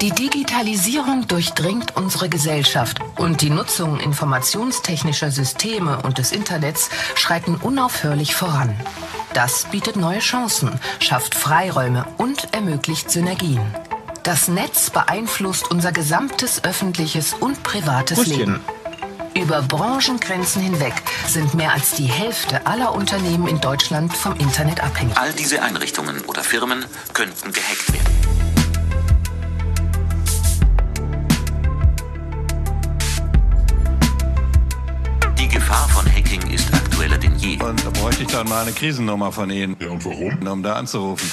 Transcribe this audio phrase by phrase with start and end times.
[0.00, 8.36] Die Digitalisierung durchdringt unsere Gesellschaft und die Nutzung informationstechnischer Systeme und des Internets schreiten unaufhörlich
[8.36, 8.78] voran.
[9.34, 13.60] Das bietet neue Chancen, schafft Freiräume und ermöglicht Synergien.
[14.22, 18.38] Das Netz beeinflusst unser gesamtes öffentliches und privates Grüßchen.
[18.38, 18.60] Leben.
[19.34, 20.94] Über Branchengrenzen hinweg
[21.26, 25.16] sind mehr als die Hälfte aller Unternehmen in Deutschland vom Internet abhängig.
[25.16, 26.84] All diese Einrichtungen oder Firmen
[27.14, 28.47] könnten gehackt werden.
[37.18, 37.62] Aktueller denn je.
[37.62, 39.76] Und da bräuchte ich dann mal eine Krisennummer von Ihnen.
[39.80, 40.46] Ja, und warum?
[40.46, 41.30] Um da anzurufen.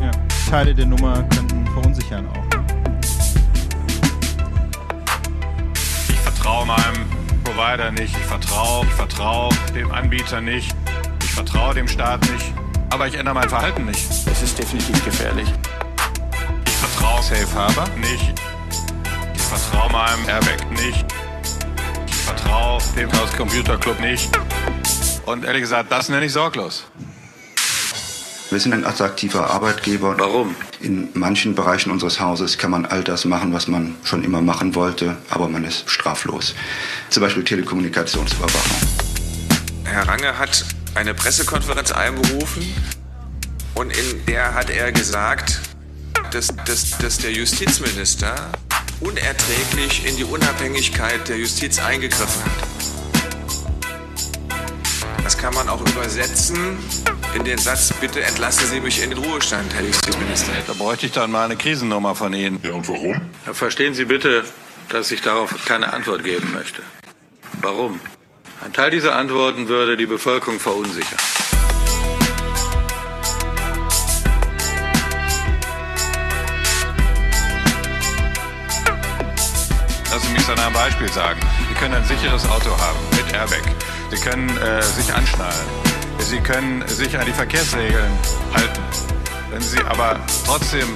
[0.00, 0.10] Ja.
[0.50, 2.44] Teile der Nummer könnten verunsichern auch.
[6.08, 7.06] Ich vertraue meinem
[7.44, 8.16] Provider nicht.
[8.16, 10.74] Ich vertraue, ich vertraue dem Anbieter nicht.
[11.22, 12.52] Ich vertraue dem Staat nicht.
[12.90, 14.08] Aber ich ändere mein Verhalten nicht.
[14.10, 15.52] Es ist definitiv gefährlich.
[16.66, 18.40] Ich vertraue Safe Harbor nicht.
[19.54, 21.04] Vertraue meinem Airbag nicht.
[22.08, 24.28] Ich vertraue dem Chaos Computer Club nicht.
[25.26, 26.84] Und ehrlich gesagt, das nenne ich sorglos.
[28.50, 30.16] Wir sind ein attraktiver Arbeitgeber.
[30.18, 30.56] Warum?
[30.80, 34.74] In manchen Bereichen unseres Hauses kann man all das machen, was man schon immer machen
[34.74, 36.54] wollte, aber man ist straflos.
[37.10, 38.88] Zum Beispiel Telekommunikationsüberwachung.
[39.84, 40.64] Herr Range hat
[40.96, 42.74] eine Pressekonferenz einberufen
[43.74, 45.60] und in der hat er gesagt,
[46.32, 48.34] dass, dass, dass der Justizminister
[49.00, 52.68] unerträglich in die Unabhängigkeit der Justiz eingegriffen hat.
[55.22, 56.78] Das kann man auch übersetzen
[57.34, 60.52] in den Satz, bitte entlassen Sie mich in den Ruhestand, Herr Justizminister.
[60.66, 62.60] Da bräuchte ich dann mal eine Krisennummer von Ihnen.
[62.62, 63.20] Ja, und warum?
[63.52, 64.44] Verstehen Sie bitte,
[64.90, 66.82] dass ich darauf keine Antwort geben möchte.
[67.60, 68.00] Warum?
[68.64, 71.18] Ein Teil dieser Antworten würde die Bevölkerung verunsichern.
[80.74, 81.40] Beispiel sagen.
[81.68, 83.62] Sie können ein sicheres Auto haben mit Airbag.
[84.10, 85.54] Sie können äh, sich anschnallen.
[86.18, 88.10] Sie können sich an die Verkehrsregeln
[88.52, 88.82] halten.
[89.50, 90.88] Wenn Sie aber trotzdem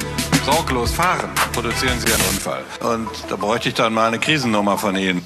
[0.44, 2.64] sorglos fahren, produzieren Sie einen Unfall.
[2.80, 5.22] Und da bräuchte ich dann mal eine Krisennummer von Ihnen.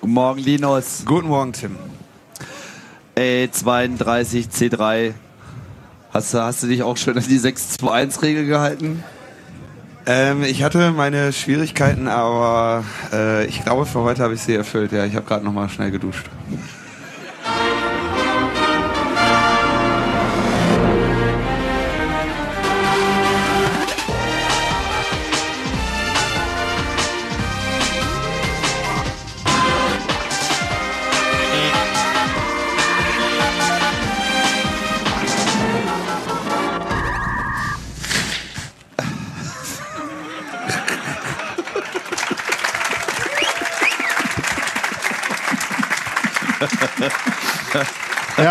[0.00, 1.04] Guten Morgen, Linus.
[1.06, 1.76] Guten Morgen, Tim.
[3.16, 5.14] A32 C3.
[6.12, 9.04] Hast du, hast du dich auch schön an die 621-Regel gehalten?
[10.12, 12.82] Ähm, ich hatte meine Schwierigkeiten, aber
[13.12, 14.90] äh, ich glaube, für heute habe ich sie erfüllt.
[14.90, 16.26] Ja, ich habe gerade noch mal schnell geduscht.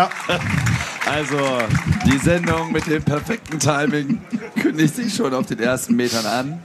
[0.00, 0.08] Ja.
[1.04, 1.36] Also,
[2.06, 4.18] die Sendung mit dem perfekten Timing
[4.58, 6.62] kündigt sich schon auf den ersten Metern an.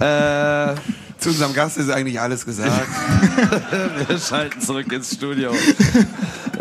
[0.00, 0.76] Äh,
[1.18, 2.88] Zu unserem Gast ist eigentlich alles gesagt.
[4.08, 5.52] wir schalten zurück ins Studio.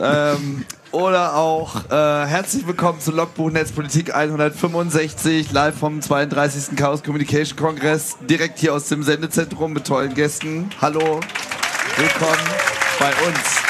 [0.01, 6.75] ähm, oder auch äh, herzlich willkommen zu Logbuch Netzpolitik 165, live vom 32.
[6.75, 10.69] Chaos Communication Kongress, direkt hier aus dem Sendezentrum mit tollen Gästen.
[10.81, 11.21] Hallo,
[11.95, 12.49] willkommen
[12.99, 13.68] bei uns.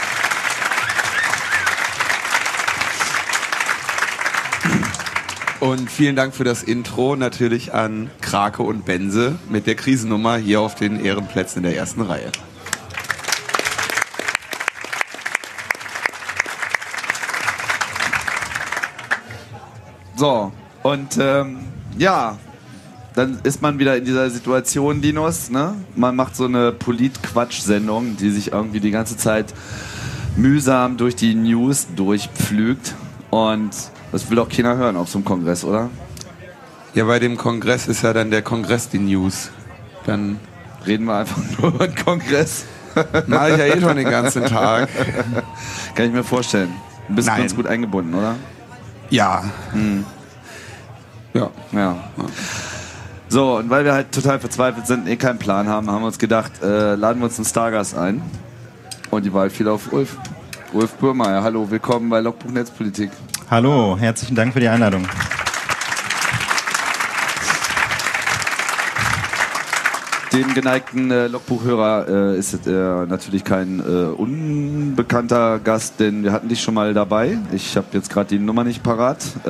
[5.60, 10.62] Und vielen Dank für das Intro natürlich an Krake und Benze mit der Krisennummer hier
[10.62, 12.32] auf den Ehrenplätzen in der ersten Reihe.
[20.16, 20.52] So,
[20.84, 21.60] und ähm,
[21.98, 22.38] ja,
[23.16, 25.50] dann ist man wieder in dieser Situation, Dinos.
[25.50, 25.76] Ne?
[25.96, 29.54] Man macht so eine Polit-Quatsch-Sendung, die sich irgendwie die ganze Zeit
[30.38, 32.96] mühsam durch die News durchpflügt.
[33.30, 33.72] Und
[34.12, 35.90] das will auch keiner hören auf so einem Kongress, oder?
[36.94, 39.52] Ja, bei dem Kongress ist ja dann der Kongress die News.
[40.06, 40.40] Dann
[40.86, 42.66] Reden wir einfach nur über den Kongress.
[43.28, 44.90] mache ich ja eh schon den ganzen Tag.
[45.96, 46.74] Kann ich mir vorstellen.
[47.08, 47.42] Du bist Nein.
[47.42, 48.36] ganz gut eingebunden, oder?
[49.10, 49.44] Ja.
[51.34, 51.50] Ja.
[51.72, 51.96] Ja.
[53.28, 56.20] So, und weil wir halt total verzweifelt sind, eh keinen Plan haben, haben wir uns
[56.20, 58.22] gedacht, äh, laden wir uns einen Stargast ein.
[59.12, 60.18] Und die Wahl fiel auf Ulf.
[60.74, 63.12] Ulf Burmeier, hallo, willkommen bei Logbuch Netzpolitik.
[63.50, 65.06] Hallo, herzlichen Dank für die Einladung.
[70.32, 72.72] dem geneigten äh, Logbuchhörer äh, ist äh,
[73.08, 77.40] natürlich kein äh, unbekannter Gast, denn wir hatten dich schon mal dabei.
[77.52, 79.24] Ich habe jetzt gerade die Nummer nicht parat.
[79.44, 79.50] Äh,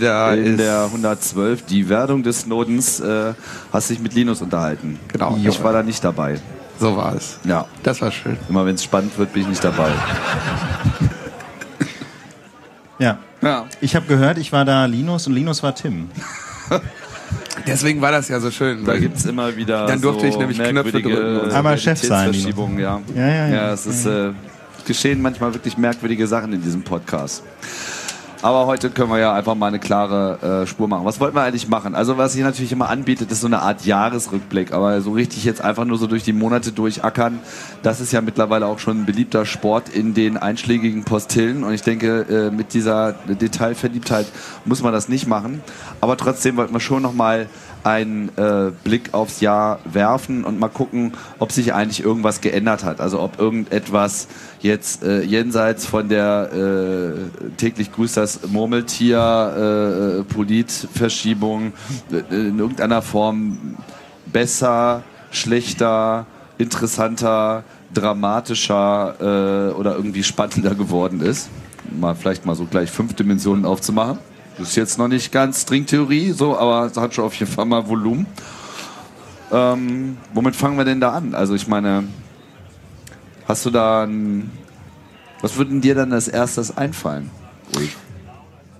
[0.00, 3.34] Da in ist- der 112, die Werdung des Snowdens, äh,
[3.72, 5.00] hast dich mit Linus unterhalten.
[5.12, 5.36] Genau.
[5.44, 6.36] Ich war da nicht dabei.
[6.78, 7.38] So war es.
[7.44, 8.36] Ja, Das war schön.
[8.48, 9.90] immer wenn es spannend wird, bin ich nicht dabei.
[13.44, 13.66] Ja.
[13.80, 16.08] Ich habe gehört, ich war da Linus und Linus war Tim.
[17.66, 18.84] Deswegen war das ja so schön.
[18.84, 21.50] Da gibt es immer wieder Dann durfte so ich nämlich Knöpfe drücken.
[21.50, 22.32] Einmal Chef sein,
[22.78, 23.00] ja.
[23.14, 23.48] Ja, ja, ja.
[23.48, 24.32] Ja, es ist, äh,
[24.86, 27.42] geschehen manchmal wirklich merkwürdige Sachen in diesem Podcast.
[28.44, 31.06] Aber heute können wir ja einfach mal eine klare äh, Spur machen.
[31.06, 31.94] Was wollten wir eigentlich machen?
[31.94, 34.74] Also was sich natürlich immer anbietet, ist so eine Art Jahresrückblick.
[34.74, 37.38] Aber so richtig jetzt einfach nur so durch die Monate durchackern,
[37.82, 41.64] das ist ja mittlerweile auch schon ein beliebter Sport in den einschlägigen Postillen.
[41.64, 44.26] Und ich denke, äh, mit dieser Detailverliebtheit
[44.66, 45.62] muss man das nicht machen.
[46.02, 47.48] Aber trotzdem wollten wir schon nochmal
[47.84, 53.00] einen äh, Blick aufs Jahr werfen und mal gucken, ob sich eigentlich irgendwas geändert hat.
[53.00, 54.28] Also ob irgendetwas
[54.60, 61.74] jetzt äh, jenseits von der äh, täglich grüßt das Murmeltier äh, Politverschiebung
[62.10, 63.76] äh, in irgendeiner Form
[64.26, 66.26] besser, schlechter,
[66.56, 71.50] interessanter, dramatischer äh, oder irgendwie spannender geworden ist.
[72.00, 74.18] Mal vielleicht mal so gleich fünf Dimensionen aufzumachen.
[74.56, 77.64] Das ist jetzt noch nicht ganz Stringtheorie, so, aber es hat schon auf jeden Fall
[77.64, 78.26] mal Volumen.
[79.50, 81.34] Ähm, womit fangen wir denn da an?
[81.34, 82.04] Also ich meine,
[83.48, 84.50] hast du da ein,
[85.40, 87.30] was würde dir dann als erstes einfallen?
[87.76, 87.96] Ulf?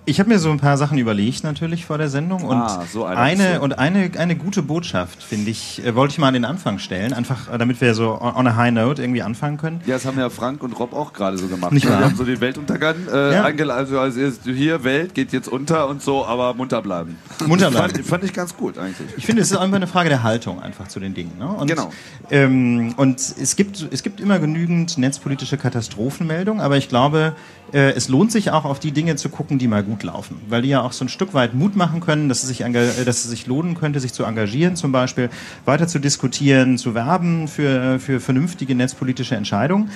[0.07, 3.07] Ich habe mir so ein paar Sachen überlegt natürlich vor der Sendung und Ah, so
[3.07, 3.61] eine du.
[3.63, 7.15] und eine eine gute Botschaft finde ich äh, wollte ich mal an den Anfang stellen,
[7.15, 9.81] einfach äh, damit wir so on on a high note irgendwie anfangen können.
[9.87, 11.73] Ja, das haben ja Frank und Rob auch gerade so gemacht.
[11.73, 11.93] Nicht ne?
[11.93, 11.99] wahr?
[12.01, 13.45] Die haben so den Weltuntergang äh, Ja.
[13.45, 13.79] eingeladen.
[13.79, 14.21] Also, also
[14.51, 17.17] hier, Welt geht jetzt unter und so, aber munter bleiben.
[17.47, 17.95] Munter bleiben.
[17.95, 19.09] Fand, fand ich ganz gut eigentlich.
[19.17, 21.39] Ich finde, es ist einfach eine Frage der Haltung einfach zu den Dingen.
[21.39, 21.49] Ne?
[21.49, 21.91] Und, Genau.
[22.31, 27.35] Ähm, und es gibt, es gibt immer genügend netzpolitische Katastrophenmeldungen, aber ich glaube,
[27.73, 30.63] äh, es lohnt sich auch auf die Dinge zu gucken, die mal gut laufen, weil
[30.63, 33.25] die ja auch so ein Stück weit Mut machen können, dass es sich, äh, dass
[33.25, 35.31] es sich lohnen könnte, sich zu engagieren, zum Beispiel
[35.65, 39.91] weiter zu diskutieren, zu werben für, für vernünftige netzpolitische Entscheidungen.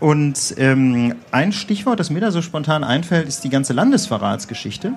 [0.00, 4.94] Und ähm, ein Stichwort, das mir da so spontan einfällt, ist die ganze Landesverratsgeschichte.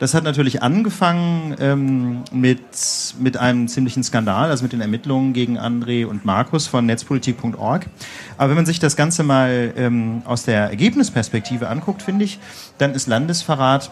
[0.00, 2.58] Das hat natürlich angefangen ähm, mit,
[3.18, 7.86] mit einem ziemlichen Skandal, also mit den Ermittlungen gegen André und Markus von netzpolitik.org.
[8.38, 12.38] Aber wenn man sich das Ganze mal ähm, aus der Ergebnisperspektive anguckt, finde ich,
[12.78, 13.90] dann ist Landesverrat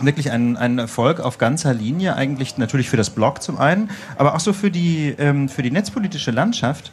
[0.00, 4.34] wirklich ein, ein Erfolg auf ganzer Linie, eigentlich natürlich für das Blog zum einen, aber
[4.34, 6.92] auch so für die, ähm, für die netzpolitische Landschaft.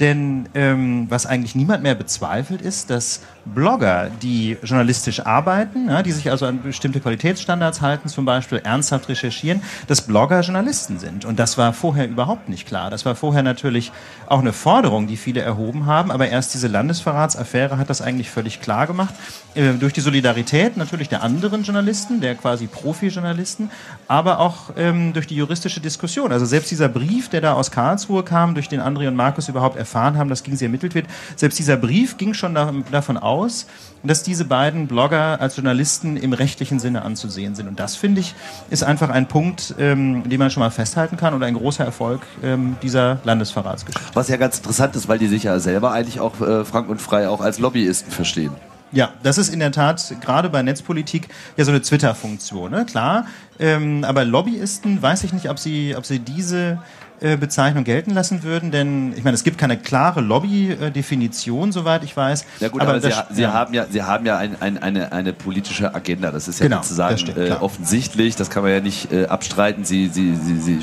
[0.00, 6.10] Denn ähm, was eigentlich niemand mehr bezweifelt, ist, dass Blogger, die journalistisch arbeiten, ja, die
[6.10, 11.24] sich also an bestimmte Qualitätsstandards halten, zum Beispiel ernsthaft recherchieren, dass Blogger Journalisten sind.
[11.24, 12.90] Und das war vorher überhaupt nicht klar.
[12.90, 13.92] Das war vorher natürlich
[14.26, 18.60] auch eine Forderung, die viele erhoben haben, aber erst diese Landesverratsaffäre hat das eigentlich völlig
[18.60, 19.14] klar gemacht.
[19.54, 23.70] Äh, durch die Solidarität natürlich der anderen Journalisten, der quasi Profi-Journalisten,
[24.08, 26.32] aber auch ähm, durch die juristische Diskussion.
[26.32, 29.76] Also selbst dieser Brief, der da aus Karlsruhe kam, durch den André und Markus überhaupt
[29.86, 31.06] erfahren haben, dass gegen sie ermittelt wird,
[31.36, 33.66] selbst dieser Brief ging schon da, davon aus,
[34.02, 37.68] dass diese beiden Blogger als Journalisten im rechtlichen Sinne anzusehen sind.
[37.68, 38.34] Und das, finde ich,
[38.68, 42.22] ist einfach ein Punkt, ähm, den man schon mal festhalten kann und ein großer Erfolg
[42.42, 44.10] ähm, dieser Landesverratsgeschichte.
[44.14, 47.00] Was ja ganz interessant ist, weil die sich ja selber eigentlich auch äh, frank und
[47.00, 48.52] frei auch als Lobbyisten verstehen.
[48.92, 52.86] Ja, das ist in der Tat gerade bei Netzpolitik ja so eine Twitter-Funktion, ne?
[52.86, 53.26] klar.
[53.58, 56.78] Ähm, aber Lobbyisten, weiß ich nicht, ob sie, ob sie diese
[57.20, 62.44] Bezeichnung gelten lassen würden, denn ich meine, es gibt keine klare Lobby-Definition, soweit ich weiß.
[62.60, 65.32] Ja gut, aber, sie, das- sie haben ja, sie haben ja ein, ein, eine, eine
[65.32, 66.30] politische Agenda.
[66.30, 68.36] Das ist ja Genau, sozusagen das stimmt, äh, offensichtlich.
[68.36, 69.84] Das kann man ja nicht äh, abstreiten.
[69.84, 70.78] Sie, sie, sie, sie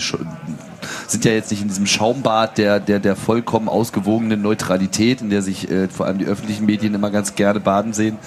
[1.08, 5.42] sind ja jetzt nicht in diesem Schaumbad der, der, der vollkommen ausgewogenen Neutralität, in der
[5.42, 8.18] sich äh, vor allem die öffentlichen Medien immer ganz gerne baden sehen.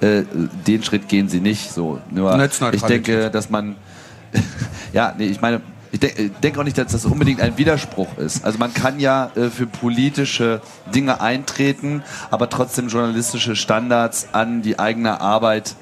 [0.00, 0.22] Äh,
[0.66, 1.72] den Schritt gehen sie nicht.
[1.72, 3.76] So, nur ich denke, dass man
[4.92, 5.60] ja, nee, ich meine,
[5.92, 8.44] ich denke denk auch nicht, dass das unbedingt ein Widerspruch ist.
[8.44, 10.60] Also man kann ja äh, für politische
[10.94, 15.74] Dinge eintreten, aber trotzdem journalistische Standards an die eigene Arbeit,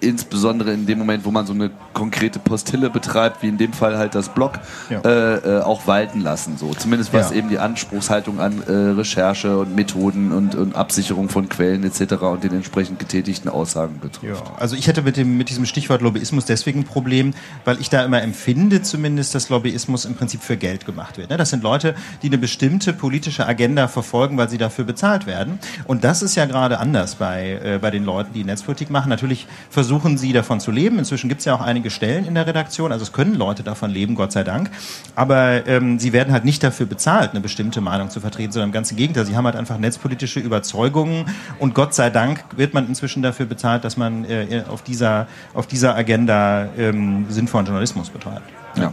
[0.00, 3.98] insbesondere in dem Moment, wo man so eine konkrete Postille betreibt, wie in dem Fall
[3.98, 4.58] halt das Blog,
[4.90, 5.00] Ja.
[5.00, 6.56] äh, äh, auch walten lassen.
[6.56, 6.72] So.
[6.74, 7.36] Zumindest was Ja.
[7.36, 12.14] eben die Anspruchshaltung an äh, Recherche und Methoden und, und Absicherung von Quellen etc.
[12.22, 14.42] und den entsprechend getätigten Aussagen betrifft.
[14.46, 17.90] Ja, also ich hätte mit, dem, mit diesem Stichwort Lobbyismus deswegen ein Problem, weil ich
[17.90, 21.30] da immer empfinde zumindest, dass Lobbyismus im Prinzip für Geld gemacht wird.
[21.30, 21.36] ne?
[21.36, 25.58] Das sind Leute, die eine bestimmte politische Agenda verfolgen, weil sie dafür bezahlt werden.
[25.86, 29.08] Und das ist ja gerade anders bei, äh, bei den Leuten, die Netzpolitik machen.
[29.08, 29.87] Natürlich versuchen
[30.18, 30.98] sie davon zu leben.
[30.98, 33.90] Inzwischen gibt es ja auch einige Stellen in der Redaktion, also es können Leute davon
[33.90, 34.70] leben, Gott sei Dank,
[35.14, 38.72] aber ähm, sie werden halt nicht dafür bezahlt, eine bestimmte Meinung zu vertreten, sondern im
[38.72, 41.26] ganzen Gegenteil, sie haben halt einfach netzpolitische Überzeugungen
[41.58, 45.66] und Gott sei Dank wird man inzwischen dafür bezahlt, dass man äh, auf, dieser, auf
[45.66, 48.48] dieser Agenda ähm, sinnvollen Journalismus betreibt.
[48.76, 48.92] Ja.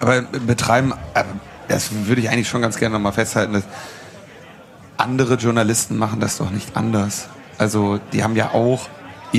[0.00, 1.24] Aber betreiben, äh,
[1.68, 3.64] das würde ich eigentlich schon ganz gerne nochmal festhalten, dass
[4.96, 7.28] andere Journalisten machen das doch nicht anders.
[7.58, 8.88] Also die haben ja auch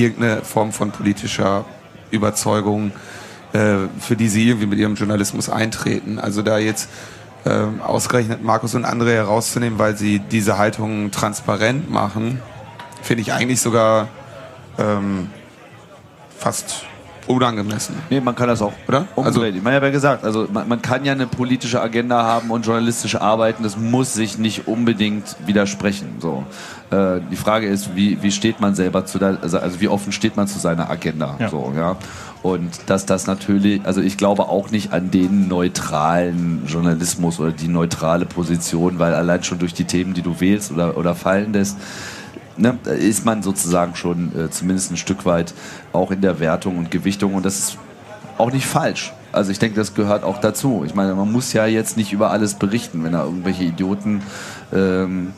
[0.04, 1.64] irgendeine Form von politischer
[2.10, 2.92] Überzeugung,
[3.52, 6.18] äh, für die sie irgendwie mit ihrem Journalismus eintreten.
[6.18, 6.88] Also da jetzt
[7.44, 12.40] äh, ausgerechnet Markus und andere herauszunehmen, weil sie diese Haltung transparent machen,
[13.02, 14.08] finde ich eigentlich sogar
[14.78, 15.30] ähm,
[16.36, 16.84] fast
[17.28, 17.94] unangemessen.
[18.10, 19.06] Nee, man kann das auch, oder?
[19.16, 22.66] Also, ich meine, ja gesagt, also man, man, kann ja eine politische Agenda haben und
[22.66, 26.16] journalistisch arbeiten, das muss sich nicht unbedingt widersprechen.
[26.20, 26.44] So.
[26.90, 30.12] Äh, die Frage ist, wie, wie steht man selber zu der, also, also wie offen
[30.12, 31.36] steht man zu seiner Agenda?
[31.38, 31.48] Ja.
[31.48, 31.96] So, ja.
[32.42, 37.68] Und dass das natürlich, also ich glaube auch nicht an den neutralen Journalismus oder die
[37.68, 41.76] neutrale Position, weil allein schon durch die Themen, die du wählst oder, oder fallen lässt,
[42.58, 45.54] ne, ist man sozusagen schon äh, zumindest ein Stück weit
[45.92, 47.78] auch in der Wertung und Gewichtung und das ist
[48.36, 49.12] auch nicht falsch.
[49.32, 50.84] Also ich denke, das gehört auch dazu.
[50.86, 54.22] Ich meine, man muss ja jetzt nicht über alles berichten, wenn da irgendwelche Idioten
[54.72, 55.32] ähm,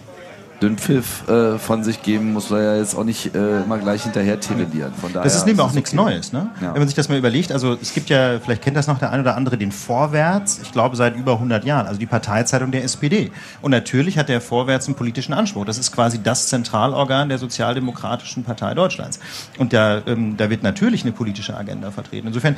[0.60, 4.38] Dünnpfiff äh, von sich geben, muss man ja jetzt auch nicht äh, immer gleich hinterher
[4.40, 4.92] tirelieren.
[4.92, 6.02] Von daher das ist nämlich auch nichts okay.
[6.02, 6.32] Neues.
[6.32, 6.50] Ne?
[6.60, 6.74] Ja.
[6.74, 9.10] Wenn man sich das mal überlegt, also es gibt ja, vielleicht kennt das noch der
[9.10, 12.84] eine oder andere, den Vorwärts, ich glaube seit über 100 Jahren, also die Parteizeitung der
[12.84, 13.32] SPD.
[13.62, 15.64] Und natürlich hat der Vorwärts einen politischen Anspruch.
[15.64, 19.18] Das ist quasi das Zentralorgan der Sozialdemokratischen Partei Deutschlands.
[19.58, 22.26] Und da, ähm, da wird natürlich eine politische Agenda vertreten.
[22.26, 22.56] Insofern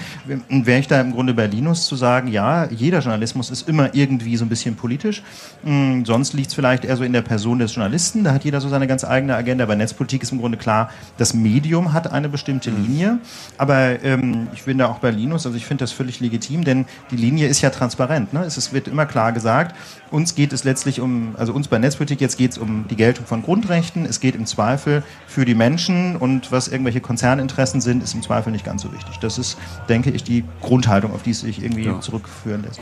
[0.48, 4.36] wäre ich da im Grunde bei Linus zu sagen, ja, jeder Journalismus ist immer irgendwie
[4.36, 5.22] so ein bisschen politisch.
[5.62, 8.44] Mhm, sonst liegt es vielleicht eher so in der Person des Journalisten Journalisten, da hat
[8.44, 9.66] jeder so seine ganz eigene Agenda.
[9.66, 12.86] Bei Netzpolitik ist im Grunde klar, das Medium hat eine bestimmte mhm.
[12.86, 13.18] Linie.
[13.58, 16.86] Aber ähm, ich bin da auch bei Linus, also ich finde das völlig legitim, denn
[17.10, 18.32] die Linie ist ja transparent.
[18.32, 18.44] Ne?
[18.44, 19.76] Es, es wird immer klar gesagt,
[20.10, 23.26] uns geht es letztlich um, also uns bei Netzpolitik jetzt geht es um die Geltung
[23.26, 28.14] von Grundrechten, es geht im Zweifel für die Menschen und was irgendwelche Konzerninteressen sind, ist
[28.14, 29.18] im Zweifel nicht ganz so wichtig.
[29.18, 29.58] Das ist,
[29.90, 32.00] denke ich, die Grundhaltung, auf die es sich irgendwie ja.
[32.00, 32.80] zurückführen lässt.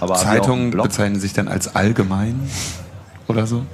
[0.00, 2.40] Aber Zeitungen bezeichnen sich dann als allgemein
[3.28, 3.64] oder so?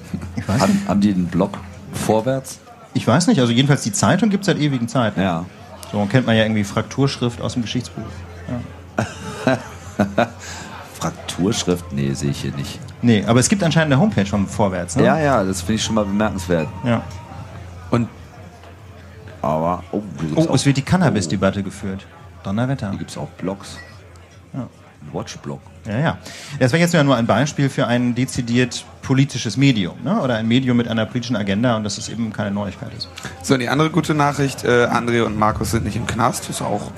[0.48, 1.58] Haben, haben, die einen Blog
[1.92, 2.60] vorwärts?
[2.94, 5.20] Ich weiß nicht, also jedenfalls die Zeitung gibt es seit ewigen Zeiten.
[5.20, 5.44] Ja.
[5.90, 8.02] So kennt man ja irgendwie Frakturschrift aus dem Geschichtsbuch.
[9.46, 9.58] Ja.
[10.94, 11.92] Frakturschrift?
[11.92, 12.80] Nee, sehe ich hier nicht.
[13.02, 15.04] Nee, aber es gibt anscheinend eine Homepage von Vorwärts, ne?
[15.04, 16.68] Ja, ja, das finde ich schon mal bemerkenswert.
[16.84, 17.02] Ja.
[17.90, 18.08] Und.
[19.42, 19.82] Aber.
[19.90, 20.02] Oh,
[20.36, 22.06] oh es wird die Cannabis-Debatte geführt.
[22.44, 22.90] Donnerwetter.
[22.90, 23.78] Hier gibt es auch Blogs.
[24.52, 24.68] Ja.
[25.12, 25.60] Watchblog.
[25.86, 26.18] Ja, ja.
[26.58, 30.20] Das wäre jetzt nur ein Beispiel für ein dezidiert politisches Medium ne?
[30.20, 33.08] oder ein Medium mit einer politischen Agenda und dass es eben keine Neuigkeit ist.
[33.42, 36.92] So, die andere gute Nachricht, äh, André und Markus sind nicht im Knast, ist auch,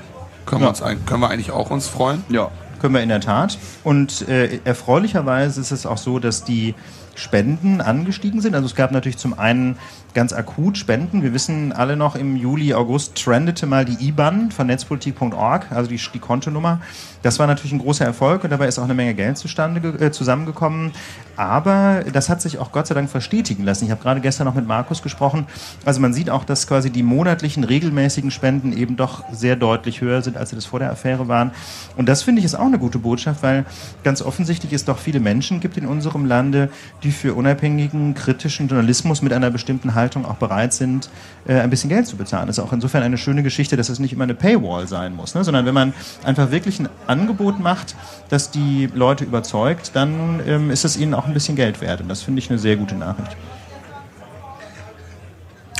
[0.45, 0.67] können, ja.
[0.67, 2.23] wir, uns, können wir eigentlich auch uns freuen.
[2.29, 2.51] Ja.
[2.79, 3.57] Können wir in der Tat.
[3.83, 6.75] Und äh, erfreulicherweise ist es auch so, dass die
[7.15, 8.53] Spenden angestiegen sind.
[8.53, 9.77] Also es gab natürlich zum einen
[10.15, 11.21] ganz akut Spenden.
[11.21, 15.99] Wir wissen alle noch, im Juli, August trendete mal die IBAN von netzpolitik.org, also die,
[16.13, 16.79] die Kontonummer.
[17.21, 20.11] Das war natürlich ein großer Erfolg und dabei ist auch eine Menge Geld zustande, äh,
[20.11, 20.93] zusammengekommen.
[21.35, 23.83] Aber das hat sich auch Gott sei Dank verstetigen lassen.
[23.83, 25.47] Ich habe gerade gestern noch mit Markus gesprochen.
[25.83, 30.21] Also man sieht auch, dass quasi die monatlichen regelmäßigen Spenden eben doch sehr deutlich höher
[30.21, 31.51] sind, als sie das vor der Affäre waren.
[31.97, 33.65] Und das finde ich ist auch eine gute Botschaft, weil
[34.03, 36.69] ganz offensichtlich es doch viele Menschen gibt in unserem Lande,
[37.03, 41.09] die für unabhängigen, kritischen Journalismus mit einer bestimmten Haltung auch bereit sind,
[41.47, 42.47] äh, ein bisschen Geld zu bezahlen.
[42.47, 45.35] Das ist auch insofern eine schöne Geschichte, dass es nicht immer eine Paywall sein muss,
[45.35, 45.43] ne?
[45.43, 45.93] sondern wenn man
[46.23, 47.95] einfach wirklich ein Angebot macht,
[48.29, 52.01] das die Leute überzeugt, dann ähm, ist es ihnen auch ein bisschen Geld wert.
[52.01, 53.35] Und das finde ich eine sehr gute Nachricht.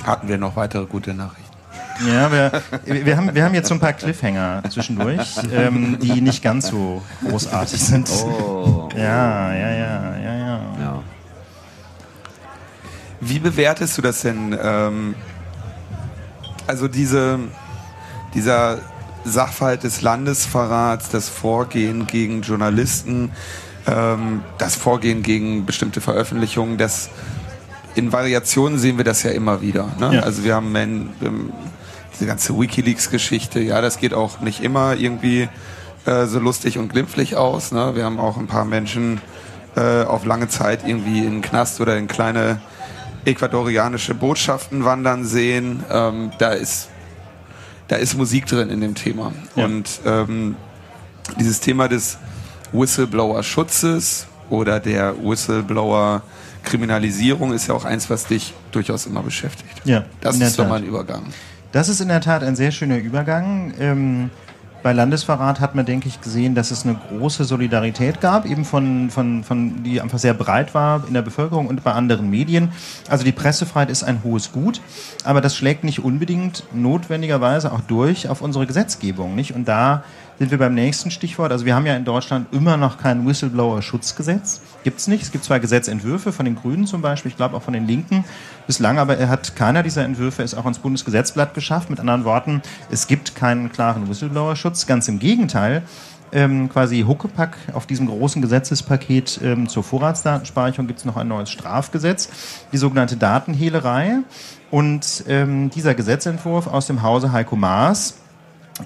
[0.04, 1.46] Hatten wir noch weitere gute Nachrichten?
[2.06, 2.52] Ja, wir,
[3.06, 7.02] wir, haben, wir haben jetzt so ein paar Cliffhanger zwischendurch, ähm, die nicht ganz so
[7.28, 8.10] großartig sind.
[8.10, 8.90] Oh.
[8.96, 9.72] Ja, ja.
[9.72, 10.15] ja.
[13.28, 14.58] Wie bewertest du das denn?
[14.62, 15.16] Ähm,
[16.68, 17.40] also diese,
[18.36, 18.80] dieser
[19.24, 23.32] Sachverhalt des Landesverrats, das Vorgehen gegen Journalisten,
[23.88, 27.10] ähm, das Vorgehen gegen bestimmte Veröffentlichungen, das
[27.96, 29.90] in Variationen sehen wir das ja immer wieder.
[30.00, 30.16] Ne?
[30.16, 30.22] Ja.
[30.22, 31.54] Also wir haben in, in,
[32.14, 35.50] diese ganze WikiLeaks-Geschichte, ja, das geht auch nicht immer irgendwie
[36.06, 37.72] äh, so lustig und glimpflich aus.
[37.72, 37.96] Ne?
[37.96, 39.20] Wir haben auch ein paar Menschen
[39.76, 42.62] äh, auf lange Zeit irgendwie in den Knast oder in kleine
[43.26, 45.84] ecuadorianische Botschaften wandern sehen.
[45.92, 46.90] Ähm, da ist
[47.88, 49.32] da ist Musik drin in dem Thema.
[49.56, 49.66] Ja.
[49.66, 50.56] Und ähm,
[51.40, 52.18] dieses Thema des
[52.72, 56.24] Whistleblower-Schutzes oder der Whistleblower
[56.64, 59.82] Kriminalisierung ist ja auch eins, was dich durchaus immer beschäftigt.
[59.86, 61.24] Ja, das ist doch mal ein Übergang.
[61.72, 63.74] Das ist in der Tat ein sehr schöner Übergang.
[63.80, 64.30] Ähm,
[64.86, 69.10] bei Landesverrat hat man, denke ich, gesehen, dass es eine große Solidarität gab, eben von,
[69.10, 72.70] von, von, die einfach sehr breit war in der Bevölkerung und bei anderen Medien.
[73.10, 74.82] Also die Pressefreiheit ist ein hohes Gut,
[75.24, 79.56] aber das schlägt nicht unbedingt notwendigerweise auch durch auf unsere Gesetzgebung, nicht?
[79.56, 80.04] Und da
[80.40, 81.52] sind wir beim nächsten Stichwort.
[81.52, 84.62] Also wir haben ja in Deutschland immer noch kein Whistleblower-Schutzgesetz.
[84.84, 85.24] Gibt es nicht.
[85.24, 88.26] Es gibt zwei Gesetzentwürfe von den Grünen zum Beispiel, ich glaube auch von den Linken.
[88.68, 91.90] Bislang aber hat keiner dieser Entwürfe es auch ins Bundesgesetzblatt geschafft.
[91.90, 94.88] Mit anderen Worten, es gibt keinen klaren Whistleblower-Schutz.
[94.88, 95.84] Ganz im Gegenteil.
[96.32, 101.50] Ähm, quasi Huckepack auf diesem großen Gesetzespaket ähm, zur Vorratsdatenspeicherung gibt es noch ein neues
[101.50, 102.30] Strafgesetz,
[102.74, 104.18] die sogenannte Datenhehlerei.
[104.70, 108.16] Und ähm, dieser Gesetzentwurf aus dem Hause Heiko Maas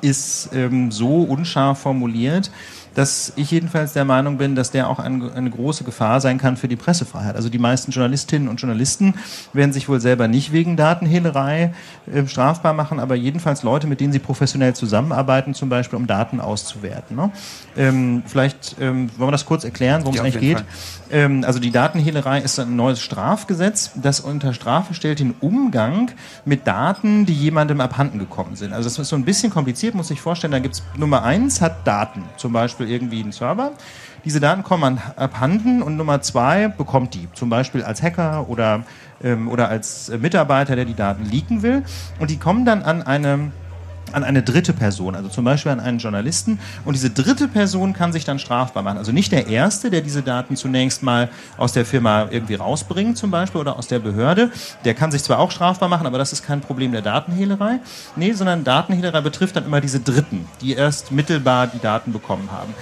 [0.02, 2.52] ist ähm, so unscharf formuliert,
[3.00, 6.58] dass ich jedenfalls der Meinung bin, dass der auch ein, eine große Gefahr sein kann
[6.58, 7.38] für die Pressefreiheit.
[7.38, 9.14] Also die meisten Journalistinnen und Journalisten
[9.54, 11.74] werden sich wohl selber nicht wegen Datenhehlerei
[12.14, 16.42] äh, strafbar machen, aber jedenfalls Leute, mit denen sie professionell zusammenarbeiten, zum Beispiel um Daten
[16.42, 17.16] auszuwerten.
[17.16, 17.32] Ne?
[17.78, 20.66] Ähm, vielleicht ähm, wollen wir das kurz erklären, worum Ja, es eigentlich geht.
[21.10, 26.12] Ähm, also die Datenhehlerei ist ein neues Strafgesetz, das unter Strafe stellt den Umgang
[26.44, 28.74] mit Daten, die jemandem abhanden gekommen sind.
[28.74, 30.52] Also das ist so ein bisschen kompliziert, muss ich vorstellen.
[30.52, 33.72] Da gibt es Nummer eins hat Daten, zum Beispiel irgendwie einen Server.
[34.26, 38.84] Diese Daten kommen an, abhanden und Nummer zwei bekommt die, zum Beispiel als Hacker oder,
[39.24, 41.84] ähm, oder als äh, Mitarbeiter, der die Daten leaken will.
[42.20, 43.52] Und die kommen dann an eine
[44.14, 46.60] an eine dritte Person, also zum Beispiel an einen Journalisten.
[46.86, 48.98] Und diese dritte Person kann sich dann strafbar machen.
[48.98, 53.32] Also nicht der Erste, der diese Daten zunächst mal aus der Firma irgendwie rausbringt, zum
[53.32, 54.52] Beispiel, oder aus der Behörde.
[54.86, 57.80] Der kann sich zwar auch strafbar machen, aber das ist kein Problem der Datenhehlerei.
[58.16, 62.74] Nee, sondern Datenhehlerei betrifft dann immer diese Dritten, die erst mittelbar die Daten bekommen haben.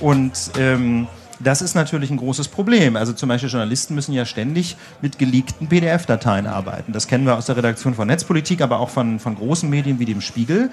[0.00, 1.06] Und ähm,
[1.44, 2.96] das ist natürlich ein großes Problem.
[2.96, 6.92] Also zum Beispiel Journalisten müssen ja ständig mit geleakten PDF-Dateien arbeiten.
[6.92, 10.04] Das kennen wir aus der Redaktion von Netzpolitik, aber auch von, von großen Medien wie
[10.04, 10.70] dem Spiegel.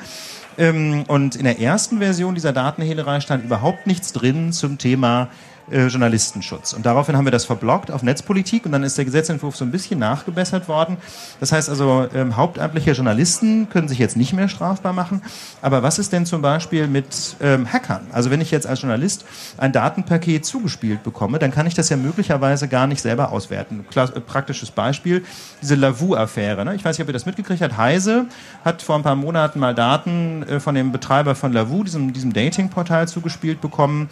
[0.57, 5.29] Ähm, und in der ersten Version dieser Datenhehlerei stand überhaupt nichts drin zum Thema
[5.71, 6.73] äh, Journalistenschutz.
[6.73, 9.71] Und daraufhin haben wir das verblockt auf Netzpolitik und dann ist der Gesetzentwurf so ein
[9.71, 10.97] bisschen nachgebessert worden.
[11.39, 15.21] Das heißt also, ähm, hauptamtliche Journalisten können sich jetzt nicht mehr strafbar machen.
[15.61, 18.07] Aber was ist denn zum Beispiel mit ähm, Hackern?
[18.11, 19.25] Also wenn ich jetzt als Journalist
[19.57, 23.85] ein Datenpaket zugespielt bekomme, dann kann ich das ja möglicherweise gar nicht selber auswerten.
[23.89, 25.23] Klar, äh, praktisches Beispiel,
[25.61, 26.65] diese Lavu-Affäre.
[26.65, 26.75] Ne?
[26.75, 27.77] Ich weiß nicht, ob ihr das mitgekriegt habt.
[27.77, 28.25] Heise
[28.63, 32.33] hat vor ein paar Monaten mal Daten äh, von dem Betreiber von Lavu, diesem, diesem
[32.33, 34.09] Dating-Portal, zugespielt bekommen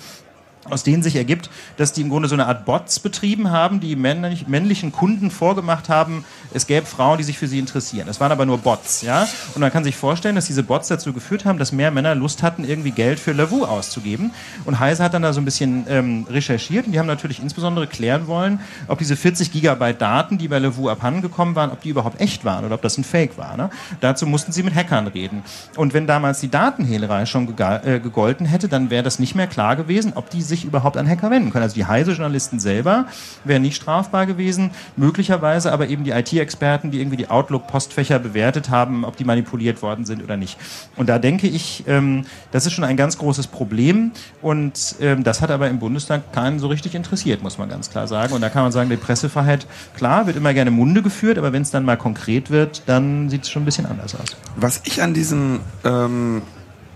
[0.66, 3.96] aus denen sich ergibt, dass die im Grunde so eine Art Bots betrieben haben, die
[3.96, 8.08] männlich, männlichen Kunden vorgemacht haben, es gäbe Frauen, die sich für sie interessieren.
[8.08, 9.28] Das waren aber nur Bots, ja.
[9.56, 12.44] Und man kann sich vorstellen, dass diese Bots dazu geführt haben, dass mehr Männer Lust
[12.44, 14.32] hatten, irgendwie Geld für Lavu auszugeben.
[14.66, 17.88] Und Heise hat dann da so ein bisschen ähm, recherchiert und die haben natürlich insbesondere
[17.88, 22.20] klären wollen, ob diese 40 Gigabyte Daten, die bei Lavu abhandengekommen waren, ob die überhaupt
[22.20, 23.58] echt waren oder ob das ein Fake war.
[23.58, 23.70] Ne?
[24.02, 25.44] Dazu mussten sie mit Hackern reden.
[25.76, 29.76] Und wenn damals die Datenhehlerei schon äh, gegolten hätte, dann wäre das nicht mehr klar
[29.76, 31.64] gewesen, ob die sich überhaupt an Hacker wenden können.
[31.64, 33.06] Also die Heise-Journalisten selber
[33.44, 39.04] wären nicht strafbar gewesen, möglicherweise aber eben die IT-Experten, die irgendwie die Outlook-Postfächer bewertet haben,
[39.06, 40.58] ob die manipuliert worden sind oder nicht.
[40.96, 45.42] Und da denke ich, ähm, das ist schon ein ganz großes Problem und ähm, das
[45.42, 48.34] hat aber im Bundestag keinen so richtig interessiert, muss man ganz klar sagen.
[48.34, 51.62] Und da kann man sagen, die Pressefreiheit, klar, wird immer gerne Munde geführt, aber wenn
[51.62, 54.36] es dann mal konkret wird, dann sieht es schon ein bisschen anders aus.
[54.56, 56.42] Was ich an diesem, ähm,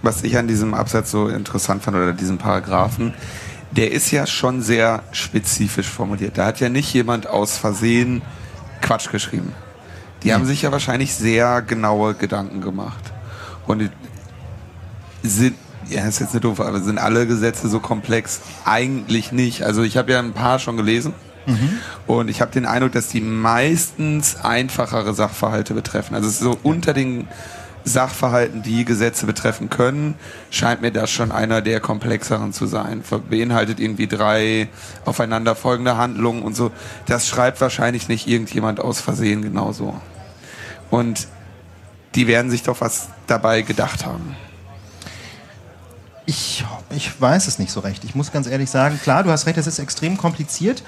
[0.02, 3.14] was ich an diesem Absatz so interessant fand oder diesem Paragraphen,
[3.76, 6.38] der ist ja schon sehr spezifisch formuliert.
[6.38, 8.22] Da hat ja nicht jemand aus Versehen
[8.82, 9.54] Quatsch geschrieben.
[10.24, 13.12] Die haben sich ja wahrscheinlich sehr genaue Gedanken gemacht.
[13.66, 13.90] Und
[15.22, 15.56] sind,
[15.90, 18.42] ja, ist jetzt nicht doof, aber sind alle Gesetze so komplex?
[18.66, 19.64] Eigentlich nicht.
[19.64, 21.14] Also ich habe ja ein paar schon gelesen.
[22.08, 26.16] Und ich habe den Eindruck, dass die meistens einfachere Sachverhalte betreffen.
[26.16, 27.28] Also es ist so unter den
[27.86, 30.16] Sachverhalten, die Gesetze betreffen können,
[30.50, 33.04] scheint mir das schon einer der komplexeren zu sein.
[33.30, 34.70] Beinhaltet irgendwie drei
[35.06, 36.72] aufeinanderfolgende Handlungen und so.
[37.06, 40.00] Das schreibt wahrscheinlich nicht irgendjemand aus Versehen genauso.
[40.90, 41.28] Und
[42.16, 44.36] die werden sich doch was dabei gedacht haben.
[46.26, 48.06] Ich, ich weiß es nicht so recht.
[48.06, 50.84] Ich muss ganz ehrlich sagen, klar, du hast recht, es ist extrem kompliziert.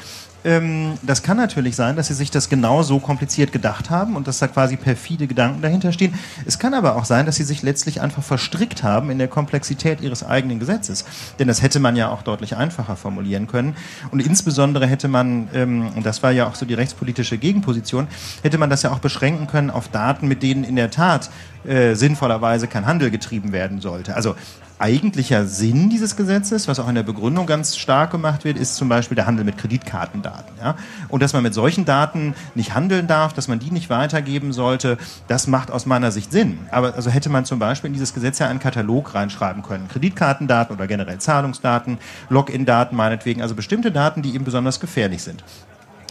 [0.46, 4.28] Ähm, das kann natürlich sein, dass sie sich das genau so kompliziert gedacht haben und
[4.28, 6.14] dass da quasi perfide Gedanken dahinter stehen.
[6.46, 10.02] Es kann aber auch sein, dass sie sich letztlich einfach verstrickt haben in der Komplexität
[10.02, 11.04] ihres eigenen Gesetzes.
[11.40, 13.76] Denn das hätte man ja auch deutlich einfacher formulieren können.
[14.12, 18.08] Und insbesondere hätte man, ähm, und das war ja auch so die rechtspolitische Gegenposition,
[18.44, 21.32] hätte man das ja auch beschränken können auf Daten, mit denen in der Tat
[21.66, 24.16] äh, sinnvollerweise kein Handel getrieben werden sollte.
[24.16, 24.36] Also
[24.80, 28.90] eigentlicher Sinn dieses Gesetzes, was auch in der Begründung ganz stark gemacht wird, ist zum
[28.90, 30.56] Beispiel der Handel mit Kreditkartendaten.
[30.60, 30.76] Ja?
[31.10, 34.98] Und dass man mit solchen Daten nicht handeln darf, dass man die nicht weitergeben sollte,
[35.28, 36.60] das macht aus meiner Sicht Sinn.
[36.72, 39.88] Aber also hätte man zum Beispiel in dieses Gesetz ja einen Katalog reinschreiben können.
[39.88, 41.98] Kreditkartendaten oder generell Zahlungsdaten,
[42.30, 45.44] Login-Daten meinetwegen, also bestimmte Daten, die eben besonders gefährlich sind.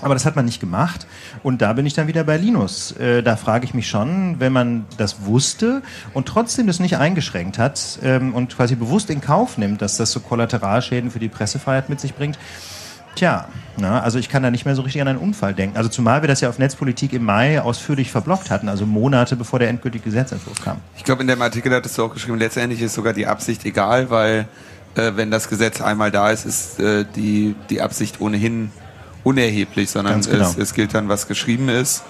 [0.05, 1.07] Aber das hat man nicht gemacht.
[1.43, 2.93] Und da bin ich dann wieder bei Linus.
[2.93, 5.81] Äh, da frage ich mich schon, wenn man das wusste
[6.12, 10.12] und trotzdem das nicht eingeschränkt hat ähm, und quasi bewusst in Kauf nimmt, dass das
[10.12, 12.38] so Kollateralschäden für die Pressefreiheit mit sich bringt.
[13.14, 15.79] Tja, na, also ich kann da nicht mehr so richtig an einen Unfall denken.
[15.79, 19.59] Also zumal wir das ja auf Netzpolitik im Mai ausführlich verblockt hatten, also Monate bevor
[19.59, 20.79] der endgültige Gesetzentwurf kam.
[20.99, 24.11] Ich glaube, in dem Artikel hattest du auch geschrieben, letztendlich ist sogar die Absicht egal,
[24.11, 24.49] weil
[24.97, 28.71] äh, wenn das Gesetz einmal da ist, ist äh, die, die Absicht ohnehin
[29.25, 30.45] unerheblich, sondern genau.
[30.45, 32.05] es, es gilt dann, was geschrieben ist.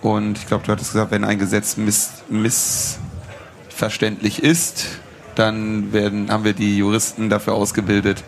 [0.00, 4.86] Und ich glaube, du hattest gesagt, wenn ein Gesetz miss, missverständlich ist,
[5.34, 8.22] dann werden, haben wir die Juristen dafür ausgebildet,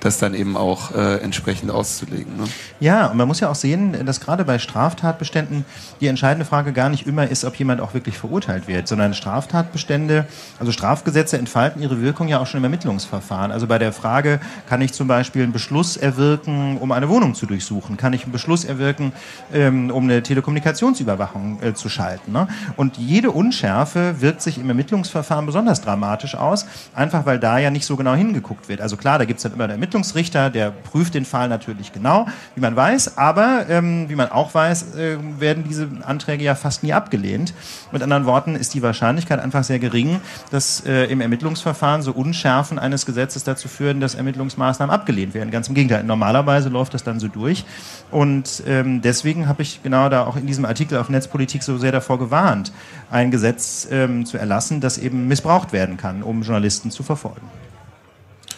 [0.00, 2.36] das dann eben auch äh, entsprechend auszulegen.
[2.36, 2.44] Ne?
[2.80, 5.64] Ja, und man muss ja auch sehen, dass gerade bei Straftatbeständen
[6.00, 10.26] die entscheidende Frage gar nicht immer ist, ob jemand auch wirklich verurteilt wird, sondern Straftatbestände,
[10.58, 13.52] also Strafgesetze entfalten ihre Wirkung ja auch schon im Ermittlungsverfahren.
[13.52, 17.46] Also bei der Frage, kann ich zum Beispiel einen Beschluss erwirken, um eine Wohnung zu
[17.46, 17.96] durchsuchen?
[17.96, 19.12] Kann ich einen Beschluss erwirken,
[19.52, 22.32] ähm, um eine Telekommunikationsüberwachung äh, zu schalten?
[22.32, 22.48] Ne?
[22.76, 27.84] Und jede Unschärfe wirkt sich im Ermittlungsverfahren besonders dramatisch aus, einfach weil da ja nicht
[27.84, 28.80] so genau hingeguckt wird.
[28.80, 32.26] Also klar, da gibt es dann immer eine Ermittlungsrichter, der prüft den Fall natürlich genau,
[32.54, 36.84] wie man weiß, aber ähm, wie man auch weiß, äh, werden diese Anträge ja fast
[36.84, 37.52] nie abgelehnt.
[37.90, 40.20] Mit anderen Worten ist die Wahrscheinlichkeit einfach sehr gering,
[40.52, 45.50] dass äh, im Ermittlungsverfahren so Unschärfen eines Gesetzes dazu führen, dass Ermittlungsmaßnahmen abgelehnt werden.
[45.50, 47.64] Ganz im Gegenteil, normalerweise läuft das dann so durch.
[48.12, 51.90] Und ähm, deswegen habe ich genau da auch in diesem Artikel auf Netzpolitik so sehr
[51.90, 52.70] davor gewarnt,
[53.10, 57.48] ein Gesetz ähm, zu erlassen, das eben missbraucht werden kann, um Journalisten zu verfolgen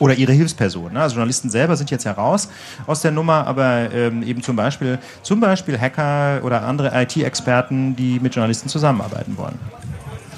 [0.02, 0.96] oder ihre Hilfspersonen.
[0.96, 2.48] Also Journalisten selber sind jetzt heraus
[2.88, 8.18] aus der Nummer, aber ähm, eben zum Beispiel, zum Beispiel Hacker oder andere IT-Experten, die
[8.18, 9.58] mit Journalisten zusammenarbeiten wollen.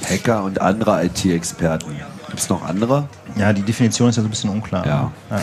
[0.09, 1.93] Hacker und andere IT-Experten.
[2.27, 3.09] Gibt es noch andere?
[3.37, 4.87] Ja, die Definition ist ja so ein bisschen unklar.
[4.87, 5.13] Ja.
[5.31, 5.41] ja.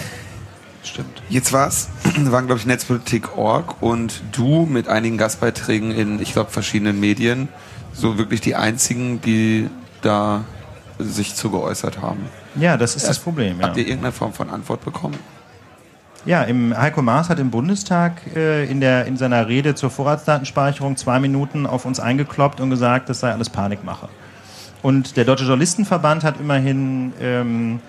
[0.83, 1.23] Stimmt.
[1.27, 1.89] Jetzt war's,
[2.25, 7.49] waren glaube ich Netzpolitik.org und du mit einigen Gastbeiträgen in, ich glaube, verschiedenen Medien,
[7.91, 9.67] so wirklich die einzigen, die
[10.03, 10.43] da
[10.99, 12.27] sich zu geäußert haben.
[12.55, 13.59] Ja, das ist das Problem.
[13.59, 13.67] Ja.
[13.67, 15.17] Habt ihr irgendeine Form von Antwort bekommen?
[16.25, 20.95] Ja, im, Heiko Maas hat im Bundestag äh, in, der, in seiner Rede zur Vorratsdatenspeicherung
[20.95, 24.07] zwei Minuten auf uns eingekloppt und gesagt, das sei alles Panikmache.
[24.83, 27.79] Und der Deutsche Journalistenverband hat immerhin ähm,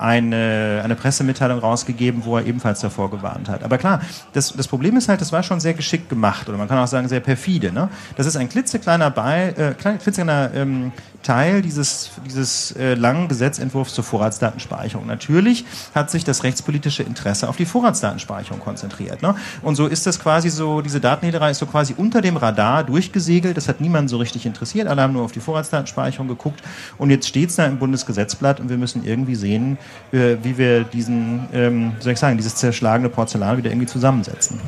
[0.00, 3.62] eine, eine Pressemitteilung rausgegeben, wo er ebenfalls davor gewarnt hat.
[3.62, 4.00] Aber klar,
[4.32, 6.86] das, das Problem ist halt, das war schon sehr geschickt gemacht oder man kann auch
[6.86, 7.70] sagen sehr perfide.
[7.70, 7.90] Ne?
[8.16, 14.02] Das ist ein klitzekleiner, Bei, äh, klitzekleiner ähm, Teil dieses, dieses äh, langen Gesetzentwurfs zur
[14.04, 15.06] Vorratsdatenspeicherung.
[15.06, 19.20] Natürlich hat sich das rechtspolitische Interesse auf die Vorratsdatenspeicherung konzentriert.
[19.20, 19.34] Ne?
[19.60, 23.58] Und so ist das quasi so, diese Datenhehlerei ist so quasi unter dem Radar durchgesegelt.
[23.58, 24.88] Das hat niemand so richtig interessiert.
[24.88, 26.62] Alle haben nur auf die Vorratsdatenspeicherung geguckt.
[26.96, 29.76] Und jetzt steht es da im Bundesgesetzblatt und wir müssen irgendwie sehen,
[30.12, 34.60] äh, wie wir diesen, ähm, soll ich sagen, dieses zerschlagene Porzellan wieder irgendwie zusammensetzen.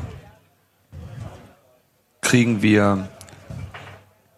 [2.20, 3.08] Kriegen wir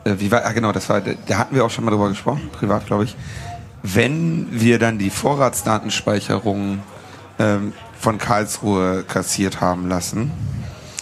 [0.05, 2.51] äh, wie war, ah, genau, das war, da hatten wir auch schon mal drüber gesprochen,
[2.53, 3.17] privat, glaube ich.
[3.83, 6.81] Wenn wir dann die Vorratsdatenspeicherung
[7.39, 10.31] ähm, von Karlsruhe kassiert haben lassen,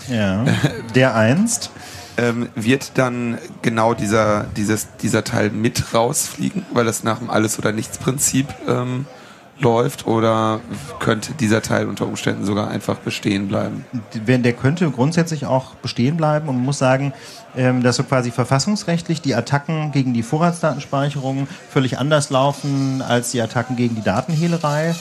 [0.08, 0.44] ja,
[0.94, 1.70] der einst,
[2.16, 7.58] ähm, wird dann genau dieser, dieses, dieser Teil mit rausfliegen, weil das nach dem Alles-
[7.58, 9.06] oder Nichts-Prinzip ähm,
[9.58, 10.60] läuft oder
[10.98, 13.84] könnte dieser Teil unter Umständen sogar einfach bestehen bleiben?
[14.26, 17.12] Der könnte grundsätzlich auch bestehen bleiben und muss sagen,
[17.56, 23.40] ähm, dass so quasi verfassungsrechtlich die Attacken gegen die Vorratsdatenspeicherung völlig anders laufen als die
[23.40, 24.94] Attacken gegen die Datenhehlerei.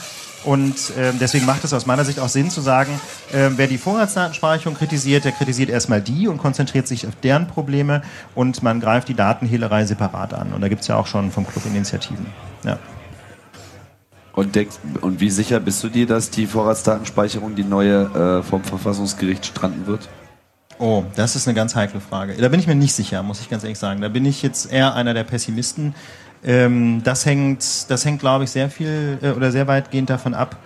[0.44, 3.00] Und äh, deswegen macht es aus meiner Sicht auch Sinn zu sagen,
[3.32, 8.02] äh, wer die Vorratsdatenspeicherung kritisiert, der kritisiert erstmal die und konzentriert sich auf deren Probleme
[8.34, 10.52] und man greift die Datenhehlerei separat an.
[10.52, 12.26] Und da gibt es ja auch schon vom Club Initiativen.
[12.64, 12.78] Ja.
[14.34, 14.70] Und, denk,
[15.02, 19.86] und wie sicher bist du dir, dass die Vorratsdatenspeicherung die neue äh, vom Verfassungsgericht stranden
[19.86, 20.08] wird?
[20.78, 22.34] Oh, das ist eine ganz heikle Frage.
[22.34, 24.00] Da bin ich mir nicht sicher, muss ich ganz ehrlich sagen.
[24.00, 25.94] Da bin ich jetzt eher einer der Pessimisten.
[26.44, 30.56] Ähm, das hängt, das hängt, glaube ich, sehr viel äh, oder sehr weitgehend davon ab,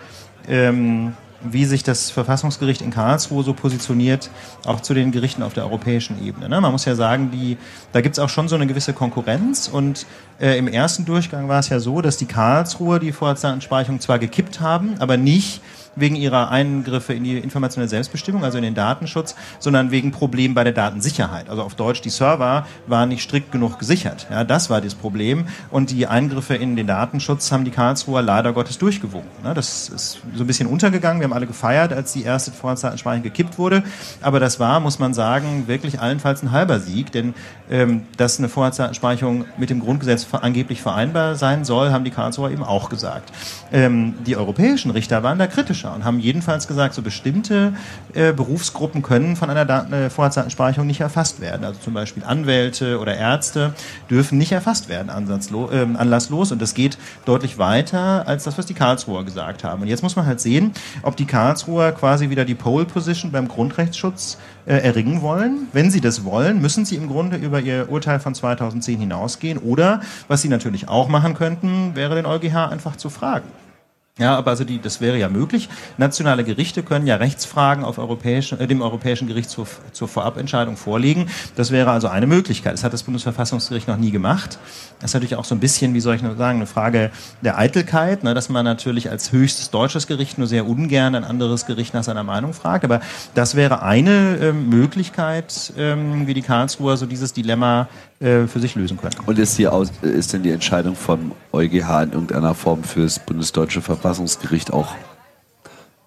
[0.48, 4.30] ähm, wie sich das Verfassungsgericht in Karlsruhe so positioniert,
[4.64, 6.48] auch zu den Gerichten auf der europäischen Ebene.
[6.48, 6.60] Ne?
[6.60, 7.56] Man muss ja sagen, die,
[7.92, 10.06] da gibt es auch schon so eine gewisse Konkurrenz und
[10.40, 14.60] äh, im ersten Durchgang war es ja so, dass die Karlsruhe die Vorratsdatenspeicherung zwar gekippt
[14.60, 15.60] haben, aber nicht
[15.96, 20.62] wegen ihrer Eingriffe in die informationelle Selbstbestimmung, also in den Datenschutz, sondern wegen Problemen bei
[20.62, 21.48] der Datensicherheit.
[21.48, 24.26] Also auf Deutsch, die Server waren nicht strikt genug gesichert.
[24.30, 25.46] Ja, das war das Problem.
[25.70, 29.42] Und die Eingriffe in den Datenschutz haben die Karlsruher leider Gottes durchgewunken.
[29.42, 29.54] Ne?
[29.54, 31.20] Das ist so ein bisschen untergegangen.
[31.20, 33.82] Wir haben alle gefeiert, als die erste Vorratsdatenspeicherung gekippt wurde.
[34.20, 37.34] Aber das war, muss man sagen, wirklich allenfalls ein halber Sieg, denn
[37.70, 42.62] ähm, dass eine Vorratsdatenspeicherung mit dem Grundgesetz angeblich vereinbar sein soll, haben die Karlsruher eben
[42.62, 43.32] auch gesagt.
[43.72, 47.74] Ähm, die europäischen Richter waren da kritischer und haben jedenfalls gesagt, so bestimmte
[48.14, 51.64] äh, Berufsgruppen können von einer Daten äh, Vorratsdatenspeicherung nicht erfasst werden.
[51.64, 53.74] Also zum Beispiel Anwälte oder Ärzte
[54.10, 58.74] dürfen nicht erfasst werden äh, anlasslos und das geht deutlich weiter als das, was die
[58.74, 59.82] Karlsruher gesagt haben.
[59.82, 60.72] Und jetzt muss man halt sehen,
[61.02, 65.68] ob die Karlsruher quasi wieder die Pole Position beim Grundrechtsschutz äh, erringen wollen.
[65.72, 70.00] Wenn sie das wollen, müssen sie im Grunde über ihr Urteil von 2010 hinausgehen oder,
[70.28, 73.48] was sie natürlich auch machen könnten, wäre den EuGH einfach zu fragen.
[74.18, 75.68] Ja, aber also die, das wäre ja möglich.
[75.98, 81.28] Nationale Gerichte können ja Rechtsfragen auf europäischen, äh, dem Europäischen Gerichtshof zur Vorabentscheidung vorlegen.
[81.54, 82.72] Das wäre also eine Möglichkeit.
[82.72, 84.58] Das hat das Bundesverfassungsgericht noch nie gemacht.
[85.00, 87.10] Das ist natürlich auch so ein bisschen, wie soll ich nur sagen, eine Frage
[87.42, 91.66] der Eitelkeit, ne, dass man natürlich als höchstes deutsches Gericht nur sehr ungern ein anderes
[91.66, 92.86] Gericht nach seiner Meinung fragt.
[92.86, 93.02] Aber
[93.34, 97.86] das wäre eine ähm, Möglichkeit, ähm, wie die Karlsruher so dieses Dilemma
[98.20, 99.14] äh, für sich lösen können.
[99.26, 103.18] Und ist, die Aus ist denn die Entscheidung vom EuGH in irgendeiner Form für das
[103.18, 104.94] bundesdeutsche Verfassungsgericht auch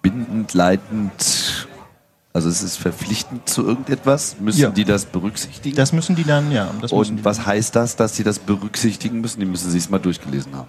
[0.02, 1.49] bindend, leitend?
[2.32, 4.36] Also es ist verpflichtend zu irgendetwas?
[4.38, 4.70] Müssen Ja.
[4.70, 5.74] die das berücksichtigen?
[5.74, 6.70] Das müssen die dann, ja.
[6.90, 9.40] Und was heißt das, dass sie das berücksichtigen müssen?
[9.40, 10.68] Die müssen sich es mal durchgelesen haben.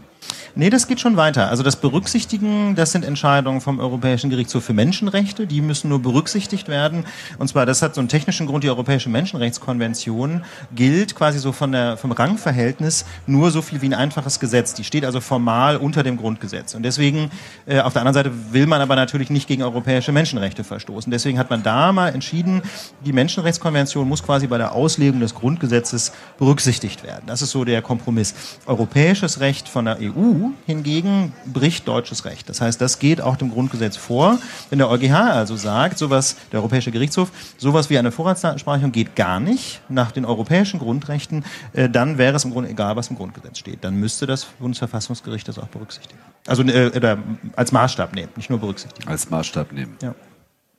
[0.53, 1.49] Nee, das geht schon weiter.
[1.49, 5.47] Also das Berücksichtigen, das sind Entscheidungen vom Europäischen Gerichtshof für Menschenrechte.
[5.47, 7.05] Die müssen nur berücksichtigt werden.
[7.37, 8.63] Und zwar, das hat so einen technischen Grund.
[8.63, 10.43] Die Europäische Menschenrechtskonvention
[10.75, 14.73] gilt quasi so von der, vom Rangverhältnis nur so viel wie ein einfaches Gesetz.
[14.73, 16.73] Die steht also formal unter dem Grundgesetz.
[16.75, 17.31] Und deswegen,
[17.65, 21.11] äh, auf der anderen Seite will man aber natürlich nicht gegen europäische Menschenrechte verstoßen.
[21.11, 22.63] Deswegen hat man da mal entschieden,
[23.05, 27.23] die Menschenrechtskonvention muss quasi bei der Auslegung des Grundgesetzes berücksichtigt werden.
[27.27, 28.33] Das ist so der Kompromiss.
[28.65, 32.49] Europäisches Recht von der EU hingegen bricht deutsches Recht.
[32.49, 34.39] Das heißt, das geht auch dem Grundgesetz vor.
[34.69, 39.39] Wenn der EuGH also sagt, sowas, der Europäische Gerichtshof, sowas wie eine Vorratsdatenspeicherung geht gar
[39.39, 43.59] nicht nach den europäischen Grundrechten, äh, dann wäre es im Grunde egal, was im Grundgesetz
[43.59, 43.83] steht.
[43.83, 46.19] Dann müsste das Bundesverfassungsgericht das auch berücksichtigen.
[46.47, 47.17] Also äh,
[47.55, 49.07] als Maßstab nehmen, nicht nur berücksichtigen.
[49.07, 49.97] Als Maßstab nehmen.
[50.01, 50.15] Ja.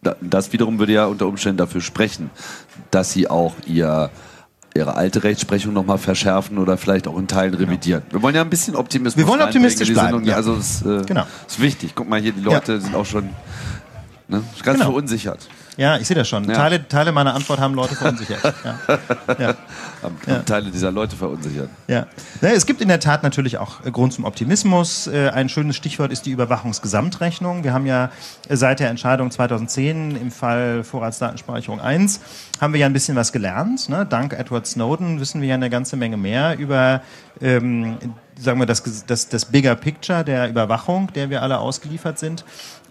[0.02, 2.30] Da- Das wiederum würde ja unter Umständen dafür sprechen,
[2.90, 4.10] dass sie auch ihr
[4.74, 8.02] ihre alte Rechtsprechung nochmal verschärfen oder vielleicht auch in Teilen revidieren.
[8.10, 10.24] Wir wollen ja ein bisschen Optimismus Wir wollen optimistisch bleiben, Sendung.
[10.24, 10.34] ja.
[10.36, 11.24] Also es äh, Genau.
[11.46, 11.92] ist wichtig.
[11.94, 13.28] Guck mal hier, die Leute sind auch schon
[14.28, 14.90] ne, ganz Genau.
[14.90, 15.46] verunsichert.
[15.76, 16.44] Ja, ich sehe das schon.
[16.44, 16.54] Ja.
[16.54, 18.42] Teile, Teile meiner Antwort haben Leute verunsichert.
[18.64, 18.78] ja.
[19.38, 19.54] Ja.
[20.02, 21.70] Haben, haben Teile dieser Leute verunsichert.
[21.88, 22.06] Ja.
[22.40, 25.06] es gibt in der Tat natürlich auch Grund zum Optimismus.
[25.06, 27.64] Äh, Ein schönes Stichwort ist die Überwachungsgesamtrechnung.
[27.64, 28.10] Wir haben ja
[28.50, 32.20] seit der Entscheidung 2010 im Fall Vorratsdatenspeicherung 1
[32.60, 33.88] haben wir ja ein bisschen was gelernt.
[33.88, 34.06] Ne?
[34.06, 37.02] Dank Edward Snowden wissen wir ja eine ganze Menge mehr über
[37.40, 37.98] ähm,
[38.38, 42.44] sagen wir das, das, das Bigger Picture der Überwachung, der wir alle ausgeliefert sind.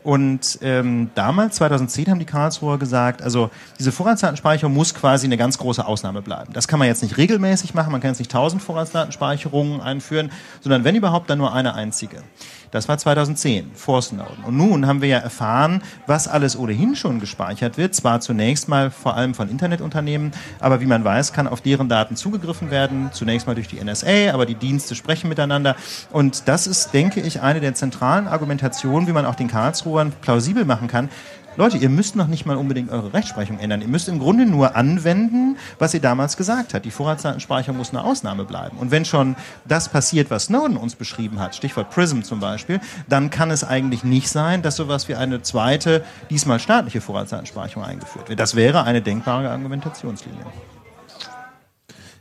[0.03, 5.57] Und ähm, damals, 2010, haben die Karlsruher gesagt, also diese Vorratsdatenspeicherung muss quasi eine ganz
[5.57, 6.53] große Ausnahme bleiben.
[6.53, 10.83] Das kann man jetzt nicht regelmäßig machen, man kann jetzt nicht tausend Vorratsdatenspeicherungen einführen, sondern
[10.83, 12.23] wenn überhaupt, dann nur eine einzige.
[12.71, 14.45] Das war 2010, vor Snowden.
[14.45, 17.93] Und nun haben wir ja erfahren, was alles ohnehin schon gespeichert wird.
[17.93, 22.15] Zwar zunächst mal vor allem von Internetunternehmen, aber wie man weiß, kann auf deren Daten
[22.15, 23.09] zugegriffen werden.
[23.11, 25.75] Zunächst mal durch die NSA, aber die Dienste sprechen miteinander.
[26.11, 29.49] Und das ist, denke ich, eine der zentralen Argumentationen, wie man auch den
[29.91, 31.09] Karlsruhern plausibel machen kann.
[31.57, 33.81] Leute, ihr müsst noch nicht mal unbedingt eure Rechtsprechung ändern.
[33.81, 36.85] Ihr müsst im Grunde nur anwenden, was ihr damals gesagt habt.
[36.85, 38.77] Die Vorratsdatenspeicherung muss eine Ausnahme bleiben.
[38.77, 43.31] Und wenn schon das passiert, was Snowden uns beschrieben hat, Stichwort PRISM zum Beispiel, dann
[43.31, 48.39] kann es eigentlich nicht sein, dass sowas wie eine zweite, diesmal staatliche Vorratsdatenspeicherung eingeführt wird.
[48.39, 50.45] Das wäre eine denkbare Argumentationslinie.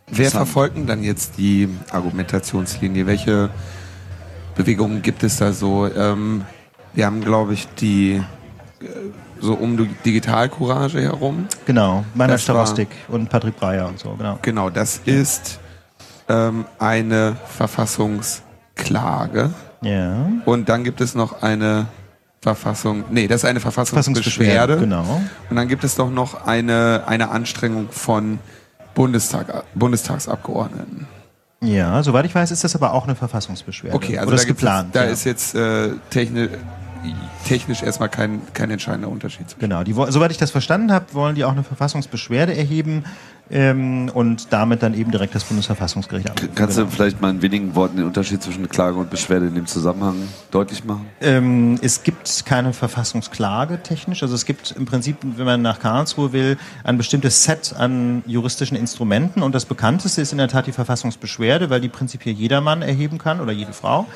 [0.08, 3.06] Wer verfolgt denn dann jetzt die Argumentationslinie?
[3.06, 3.50] Welche
[4.56, 5.86] Bewegungen gibt es da so?
[5.86, 6.44] Ähm,
[6.94, 8.22] wir haben, glaube ich, die
[8.80, 8.86] äh,
[9.40, 11.46] so um die Digitalcourage herum.
[11.66, 14.38] Genau, Meiner Starostik und Patrick Breyer und so, genau.
[14.42, 15.58] Genau, das ist
[16.28, 19.50] ähm, eine Verfassungsklage.
[19.82, 20.26] Ja.
[20.44, 21.86] Und dann gibt es noch eine
[22.42, 24.78] Verfassung, nee, das ist eine Verfassungsbeschwerde.
[24.78, 25.22] Genau.
[25.48, 28.38] Und dann gibt es doch noch eine, eine Anstrengung von
[28.94, 31.06] Bundestag, Bundestagsabgeordneten.
[31.62, 33.94] Ja, soweit ich weiß, ist das aber auch eine Verfassungsbeschwerde.
[33.94, 34.86] Okay, also Oder da, ist geplant.
[34.86, 35.10] Jetzt, da ja.
[35.10, 36.48] ist jetzt äh, techni
[37.46, 39.56] technisch erstmal kein, kein entscheidender Unterschied.
[39.58, 43.04] Genau, die, soweit ich das verstanden habe, wollen die auch eine Verfassungsbeschwerde erheben.
[43.50, 46.50] Ähm, und damit dann eben direkt das Bundesverfassungsgericht anrufen.
[46.54, 46.88] Kannst Genau.
[46.88, 50.16] du vielleicht mal in wenigen Worten den Unterschied zwischen Klage und Beschwerde in dem Zusammenhang
[50.50, 51.06] deutlich machen?
[51.20, 54.22] Ähm, es gibt keine Verfassungsklage technisch.
[54.22, 58.76] Also es gibt im Prinzip, wenn man nach Karlsruhe will, ein bestimmtes Set an juristischen
[58.76, 59.42] Instrumenten.
[59.42, 63.40] Und das bekannteste ist in der Tat die Verfassungsbeschwerde, weil die prinzipiell jedermann erheben kann
[63.40, 64.06] oder jede Frau.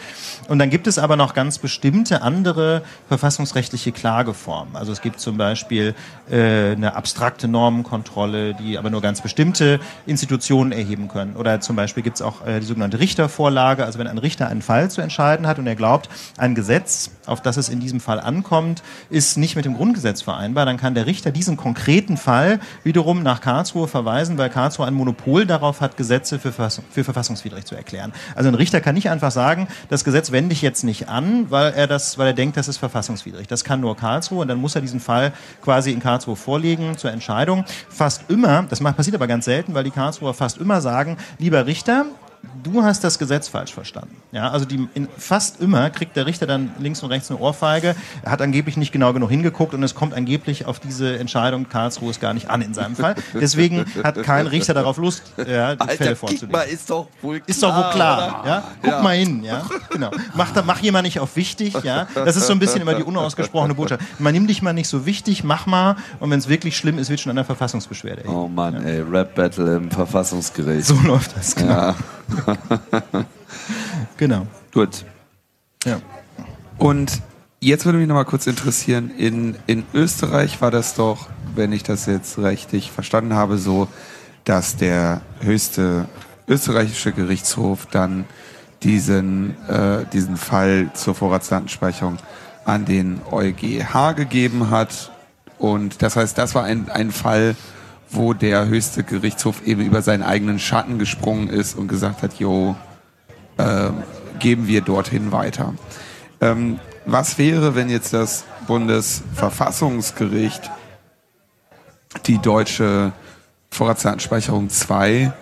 [0.49, 4.77] Und dann gibt es aber noch ganz bestimmte andere verfassungsrechtliche Klageformen.
[4.77, 5.95] Also es gibt zum Beispiel
[6.31, 11.35] äh, eine abstrakte Normenkontrolle, die aber nur ganz bestimmte Institutionen erheben können.
[11.35, 13.85] Oder zum Beispiel gibt es auch äh, die sogenannte Richtervorlage.
[13.85, 17.41] Also wenn ein Richter einen Fall zu entscheiden hat und er glaubt, ein Gesetz, auf
[17.43, 21.07] das es in diesem Fall ankommt, ist nicht mit dem Grundgesetz vereinbar, dann kann der
[21.07, 26.39] Richter diesen konkreten Fall wiederum nach Karlsruhe verweisen, weil Karlsruhe ein Monopol darauf hat, Gesetze
[26.39, 28.13] für, für verfassungswidrig zu erklären.
[28.35, 31.73] Also ein Richter kann nicht einfach sagen, das Gesetz wende ich jetzt nicht an, weil
[31.73, 33.49] er das, weil er denkt, das ist verfassungswidrig.
[33.49, 35.33] Das kann nur Karlsruhe und dann muss er diesen Fall
[35.63, 37.65] quasi in Karlsruhe vorlegen zur Entscheidung.
[37.89, 41.67] Fast immer, das macht, passiert aber ganz selten, weil die Karlsruher fast immer sagen, lieber
[41.67, 42.07] Richter,
[42.63, 44.17] du hast das Gesetz falsch verstanden.
[44.33, 47.95] Ja, also die, in, fast immer kriegt der Richter dann links und rechts eine Ohrfeige.
[48.23, 52.11] Er hat angeblich nicht genau genug hingeguckt und es kommt angeblich auf diese Entscheidung Karlsruhe
[52.11, 53.15] es gar nicht an in seinem Fall.
[53.35, 56.61] Deswegen hat kein Richter darauf Lust, ja, die Fälle vorzulegen.
[56.73, 57.49] ist doch wohl klar.
[57.49, 58.49] Ist doch wohl klar, oder?
[58.49, 58.65] ja?
[58.83, 59.03] Guck Ja.
[59.03, 59.63] mal hin, ja?
[59.91, 60.11] Genau.
[60.35, 62.07] Mach, da, mach jemand nicht auf wichtig, ja?
[62.15, 64.03] Das ist so ein bisschen immer die unausgesprochene Botschaft.
[64.19, 67.11] Man nimm dich mal nicht so wichtig, mach mal und wenn es wirklich schlimm ist,
[67.11, 68.23] wird schon an der Verfassungsbeschwerde.
[68.23, 68.35] erheben.
[68.35, 70.87] Oh Mann, ey, Rap-Battle im Verfassungsgericht.
[70.87, 71.73] So läuft das, genau.
[71.73, 71.95] Ja.
[74.17, 74.47] genau.
[74.73, 75.05] Gut.
[75.85, 76.01] Ja.
[76.79, 77.21] Und
[77.61, 81.83] jetzt würde mich noch mal kurz interessieren, in, in Österreich war das doch, wenn ich
[81.83, 83.89] das jetzt richtig verstanden habe, so,
[84.45, 86.09] dass der höchste
[86.47, 88.25] österreichische Gerichtshof dann
[88.83, 92.19] diesen, äh, diesen Fall zur Vorratsdatenspeicherung
[92.65, 95.11] an den EuGH gegeben hat.
[95.59, 97.57] Und das heißt, das war ein, ein Fall,
[98.11, 102.77] wo der höchste Gerichtshof eben über seinen eigenen Schatten gesprungen ist und gesagt hat, jo,
[103.59, 104.03] ähm,
[104.39, 105.75] geben wir dorthin weiter.
[106.41, 110.71] Ähm, was wäre, wenn jetzt das Bundesverfassungsgericht
[112.27, 113.13] die deutsche
[113.71, 115.33] Vorratsdatenspeicherung 2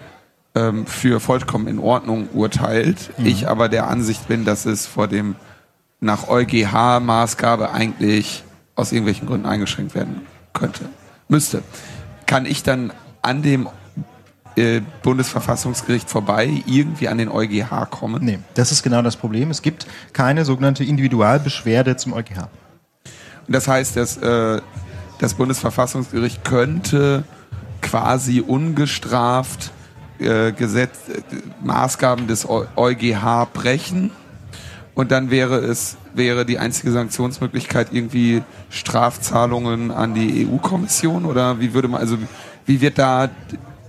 [0.54, 5.36] ähm, für vollkommen in Ordnung urteilt, ich aber der Ansicht bin, dass es vor dem
[6.00, 8.44] nach EuGH-Maßgabe eigentlich
[8.74, 10.22] aus irgendwelchen Gründen eingeschränkt werden
[10.52, 10.86] könnte,
[11.28, 11.62] müsste.
[12.32, 13.68] Kann ich dann an dem
[14.56, 18.24] äh, Bundesverfassungsgericht vorbei irgendwie an den EuGH kommen?
[18.24, 19.50] Nee, das ist genau das Problem.
[19.50, 22.48] Es gibt keine sogenannte Individualbeschwerde zum EuGH.
[23.46, 24.60] Und das heißt, dass äh,
[25.18, 27.24] das Bundesverfassungsgericht könnte
[27.82, 29.70] quasi ungestraft
[30.18, 31.20] äh, Gesetz, äh,
[31.62, 34.10] Maßgaben des Eu- EuGH brechen
[34.94, 41.74] und dann wäre es wäre die einzige Sanktionsmöglichkeit irgendwie Strafzahlungen an die EU-Kommission oder wie
[41.74, 42.18] würde man also
[42.66, 43.30] wie wird da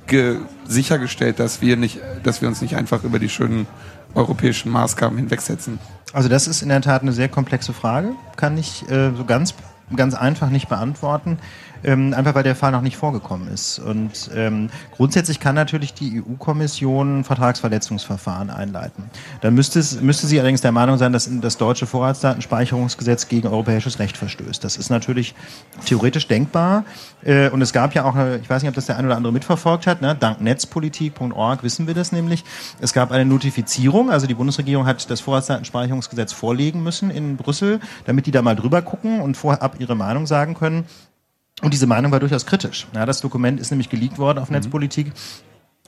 [0.07, 3.67] ge sichergestellt, dass wir nicht dass wir uns nicht einfach über die schönen
[4.15, 5.79] europäischen Maßgaben hinwegsetzen?
[6.13, 9.55] Also das ist in der Tat eine sehr komplexe Frage, kann ich äh, so ganz,
[9.95, 11.39] ganz einfach nicht beantworten,
[11.84, 13.80] ähm, einfach weil der Fall noch nicht vorgekommen ist.
[13.80, 19.06] Und ähm, grundsätzlich kann natürlich die EU-Kommission Vertragsverletzungsverfahren einleiten.
[19.41, 24.00] Dann müsste, es, müsste sie allerdings der Meinung sein, dass das deutsche Vorratsdatenspeicherungsgesetz gegen europäisches
[24.00, 24.63] Recht verstößt.
[24.63, 25.36] Das ist natürlich
[25.86, 26.86] theoretisch denkbar.
[27.24, 29.15] Äh, und es gab ja auch, eine, ich weiß nicht, ob das der ein oder
[29.15, 30.15] andere mitverfolgt hat, ne?
[30.19, 32.43] dank netzpolitik.org wissen wir das nämlich.
[32.80, 38.26] Es gab eine Notifizierung, also die Bundesregierung hat das Vorratsdatenspeicherungsgesetz vorlegen müssen in Brüssel, damit
[38.26, 40.86] die da mal drüber gucken und vorab ihre Meinung sagen können.
[41.61, 42.87] Und diese Meinung war durchaus kritisch.
[42.93, 45.11] Ja, das Dokument ist nämlich geleakt worden auf Netzpolitik.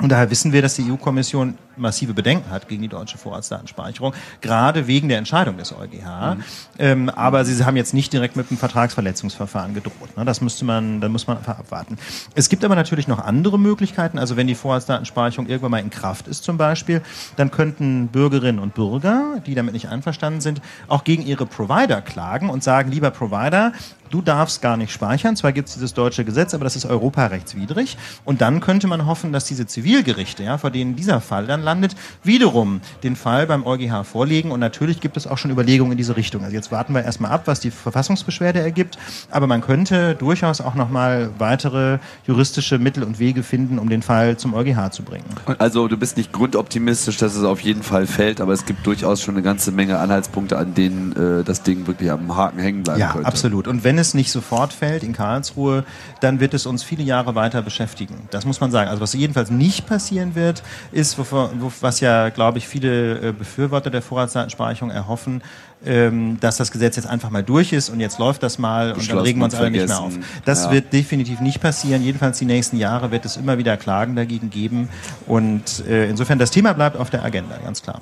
[0.02, 4.88] Und daher wissen wir, dass die EU-Kommission massive Bedenken hat gegen die deutsche Vorratsdatenspeicherung, gerade
[4.88, 6.38] wegen der Entscheidung des EuGH.
[6.80, 10.16] Ähm, aber sie haben jetzt nicht direkt mit einem Vertragsverletzungsverfahren gedroht.
[10.18, 10.26] Ne?
[10.26, 11.98] Das müsste man, da muss man einfach abwarten.
[12.34, 14.20] Es gibt aber natürlich noch andere Möglichkeiten.
[14.20, 17.02] Also wenn die Vorratsdatenspeicherung irgendwann mal in Kraft ist zum Beispiel,
[17.36, 22.50] dann könnten Bürgerinnen und Bürger, die damit nicht einverstanden sind, auch gegen ihre Provider klagen
[22.50, 23.74] und sagen, lieber Provider,
[24.10, 25.36] du darfst gar nicht speichern.
[25.36, 27.98] Zwar gibt es dieses deutsche Gesetz, aber das ist europarechtswidrig.
[28.24, 31.96] Und dann könnte man hoffen, dass diese Zivilgerichte, ja, vor denen dieser Fall dann landet,
[32.24, 34.52] wiederum den Fall beim EuGH vorlegen.
[34.52, 36.44] Und natürlich gibt es auch schon Überlegungen in diese Richtung.
[36.44, 38.98] Also jetzt warten wir erstmal ab, was die Verfassungsbeschwerde ergibt.
[39.32, 44.38] Aber man könnte durchaus auch nochmal weitere juristische Mittel und Wege finden, um den Fall
[44.38, 45.26] zum EuGH zu bringen.
[45.58, 49.22] Also du bist nicht grundoptimistisch, dass es auf jeden Fall fällt, aber es gibt durchaus
[49.22, 53.00] schon eine ganze Menge Anhaltspunkte, an denen äh, das Ding wirklich am Haken hängen bleiben
[53.00, 53.28] Ja, könnte.
[53.28, 53.68] absolut.
[53.68, 55.84] Und wenn es nicht sofort fällt in Karlsruhe,
[56.22, 58.16] dann wird es uns viele Jahre weiter beschäftigen.
[58.32, 58.90] Das muss man sagen.
[58.90, 63.32] Also was jedenfalls nicht passieren wird, ist, wovor, wo, was ja, glaube ich, viele äh,
[63.32, 65.42] Befürworter der Vorratsdatenspeicherung erhoffen,
[65.86, 69.10] ähm, dass das Gesetz jetzt einfach mal durch ist und jetzt läuft das mal und
[69.10, 70.14] dann regen wir uns alle nicht mehr auf.
[70.46, 70.72] Das Ja.
[70.72, 72.02] wird definitiv nicht passieren.
[72.02, 74.90] Jedenfalls die nächsten Jahre wird es immer wieder Klagen dagegen geben.
[75.28, 78.02] Und äh, insofern, das Thema bleibt auf der Agenda, ganz klar.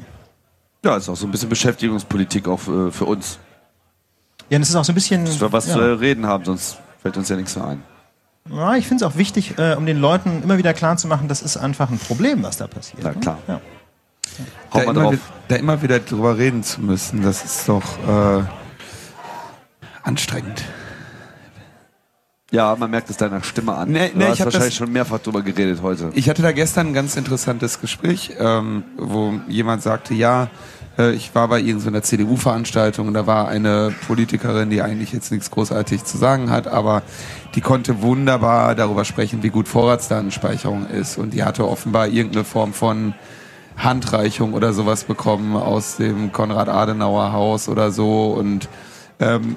[0.85, 3.39] Ja, ist auch so ein bisschen Beschäftigungspolitik auch für, für uns.
[4.49, 5.25] Ja, und es ist auch so ein bisschen.
[5.25, 5.73] Dass wir was ja.
[5.73, 7.83] zu reden haben, sonst fällt uns ja nichts mehr ein.
[8.49, 11.55] Ja, ich finde es auch wichtig, äh, um den Leuten immer wieder klarzumachen, das ist
[11.57, 13.01] einfach ein Problem, was da passiert.
[13.03, 13.15] Na ne?
[13.19, 13.37] klar.
[13.47, 13.61] Ja.
[14.73, 15.13] Hau Da immer, drauf.
[15.13, 18.43] wi- da immer wieder drüber reden zu müssen, das ist doch äh,
[20.03, 20.63] anstrengend.
[22.51, 23.89] Ja, man merkt es deiner Stimme an.
[23.89, 26.11] Nee, du nee, hast ich wahrscheinlich das- schon mehrfach drüber geredet heute.
[26.13, 30.49] Ich hatte da gestern ein ganz interessantes Gespräch, ähm, wo jemand sagte, ja,
[30.97, 36.03] ich war bei irgendeiner CDU-Veranstaltung und da war eine Politikerin, die eigentlich jetzt nichts großartig
[36.03, 37.01] zu sagen hat, aber
[37.55, 42.73] die konnte wunderbar darüber sprechen, wie gut Vorratsdatenspeicherung ist und die hatte offenbar irgendeine Form
[42.73, 43.15] von
[43.75, 48.69] Handreichung oder sowas bekommen aus dem Konrad-Adenauer-Haus oder so und
[49.19, 49.55] ähm,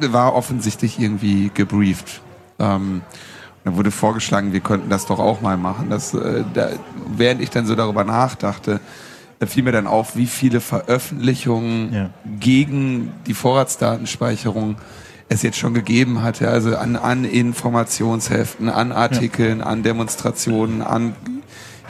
[0.00, 2.20] war offensichtlich irgendwie gebrieft.
[2.58, 3.02] Ähm,
[3.64, 5.90] dann wurde vorgeschlagen, wir könnten das doch auch mal machen.
[5.90, 6.70] Das, äh, da,
[7.06, 8.80] während ich dann so darüber nachdachte,
[9.38, 12.10] da fiel mir dann auf, wie viele Veröffentlichungen Ja.
[12.40, 14.76] gegen die Vorratsdatenspeicherung
[15.28, 16.48] es jetzt schon gegeben hatte.
[16.48, 21.14] Also an, an Informationsheften, an Artikeln, an Demonstrationen, an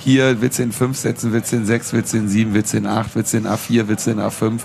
[0.01, 2.72] hier willst du in fünf setzen, willst du in sechs, willst du in sieben, willst
[2.72, 4.61] du in acht, willst du in A4, willst du in A5.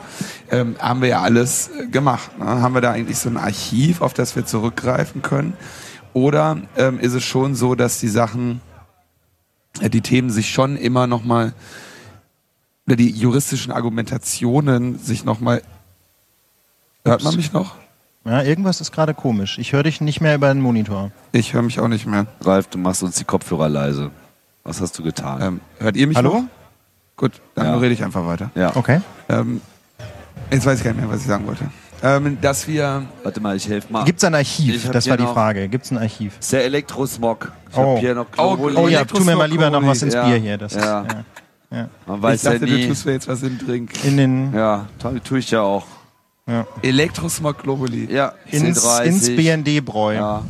[0.51, 2.37] Ähm, haben wir ja alles äh, gemacht.
[2.37, 2.45] Ne?
[2.45, 5.53] Haben wir da eigentlich so ein Archiv, auf das wir zurückgreifen können?
[6.13, 8.61] Oder ähm, ist es schon so, dass die Sachen,
[9.81, 11.53] äh, die Themen sich schon immer noch mal
[12.87, 15.61] oder die juristischen Argumentationen sich noch mal
[17.05, 17.75] Hört man mich noch?
[18.25, 19.57] Ja, irgendwas ist gerade komisch.
[19.57, 21.11] Ich höre dich nicht mehr über den Monitor.
[21.33, 22.27] Ich höre mich auch nicht mehr.
[22.41, 24.11] Ralf, du machst uns die Kopfhörer leise.
[24.63, 25.41] Was hast du getan?
[25.41, 26.33] Ähm, hört ihr mich Hallo?
[26.35, 26.43] noch?
[27.17, 27.75] Gut, dann Ja.
[27.77, 28.49] rede ich einfach weiter.
[28.55, 28.73] ja.
[28.75, 29.01] Okay.
[29.27, 29.59] Ähm,
[30.49, 31.65] jetzt weiß ich gar nicht mehr, was ich sagen wollte.
[32.01, 34.03] Ähm, dass wir Warte mal, ich helfe mal.
[34.05, 34.89] Gibt es ein Archiv?
[34.91, 35.67] Das war die Frage.
[35.67, 36.37] Gibt es ein Archiv?
[36.39, 37.51] ist der Elektrosmog.
[37.69, 37.95] Ich Oh.
[37.95, 38.75] hab hier noch Oh, Globuli.
[38.77, 40.25] Oh ja, tu mir mal lieber noch was ins Ja.
[40.25, 40.57] Bier hier.
[40.57, 41.01] Das Ja.
[41.01, 41.23] Ist, ja.
[41.73, 41.89] Ja.
[42.05, 42.87] Man ich weiß ja dachte, du nie.
[42.87, 43.91] tust mir jetzt was im Drink.
[44.05, 45.85] In den Ja, tu- tue ich ja auch.
[46.47, 46.67] ja.
[46.83, 48.13] Elektrosmog Globuli.
[48.13, 49.03] Ja, ins, C30.
[49.05, 50.13] ins BND-Bräu.
[50.15, 50.43] Ja,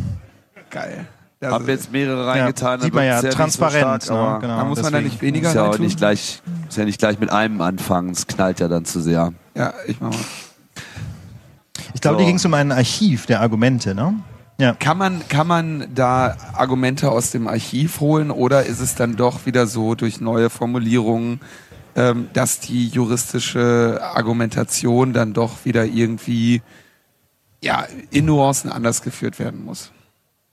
[0.70, 1.06] Geil.
[1.40, 2.80] Das hab jetzt mehrere reingetan.
[2.82, 4.48] sieht dann man ja, wird's transparent, so stark, ne?
[4.48, 5.10] Genau, da muss man da deswegen.
[5.14, 8.12] nicht weniger Ist ja auch nicht gleich, ist ja nicht gleich mit einem anfangen.
[8.12, 9.34] Es knallt ja dann zu sehr.
[9.56, 10.20] Ja, ich mach mal.
[11.94, 12.20] Ich glaube, So.
[12.22, 14.16] dir ging es um ein Archiv der Argumente, ne?
[14.60, 14.74] Ja.
[14.74, 19.46] Kann man, kann man da Argumente aus dem Archiv holen oder ist es dann doch
[19.46, 21.42] wieder so durch neue Formulierungen,
[21.96, 26.62] ähm, dass die juristische Argumentation dann doch wieder irgendwie
[27.62, 29.92] ja, in Nuancen anders geführt werden muss?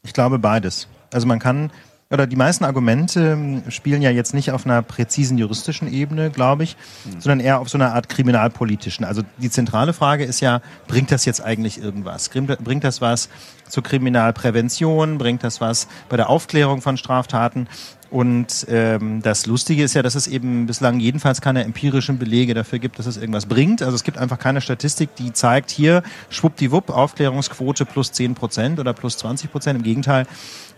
[0.03, 0.89] Ich glaube beides.
[1.13, 1.71] Also man kann,
[2.13, 6.77] oder die meisten Argumente spielen ja jetzt nicht auf einer präzisen juristischen Ebene, glaube ich,
[7.21, 9.05] sondern eher auf so einer Art kriminalpolitischen.
[9.05, 12.29] Also die zentrale Frage ist ja, bringt das jetzt eigentlich irgendwas?
[12.29, 13.29] Bringt bringt das was
[13.69, 15.19] zur Kriminalprävention?
[15.19, 17.69] Bringt das was bei der Aufklärung von Straftaten?
[18.11, 22.81] Und ähm, das Lustige ist ja, dass es eben bislang jedenfalls keine empirischen Belege dafür
[22.81, 23.83] gibt, dass es irgendwas bringt.
[23.83, 28.95] Also es gibt einfach keine Statistik, die zeigt, hier schwuppdiwupp, Aufklärungsquote plus 10 Prozent oder
[28.95, 29.79] plus 20 Prozent.
[29.79, 30.27] Im Gegenteil,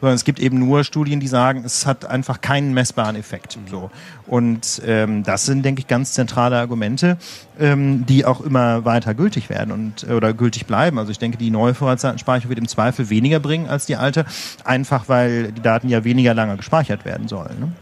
[0.03, 3.57] sondern es gibt eben nur Studien, die sagen, es hat einfach keinen messbaren Effekt.
[3.71, 3.89] So.
[4.27, 7.19] Und ähm, das sind, denke ich, ganz zentrale Argumente,
[7.61, 10.99] ähm, die auch immer weiter gültig werden und oder gültig bleiben.
[10.99, 14.27] Also ich denke, die neue Vorratsdatenspeicherung wird im Zweifel weniger bringen als die alte,
[14.65, 17.61] einfach weil die Daten ja weniger lange gespeichert werden sollen.
[17.61, 17.73] Ne?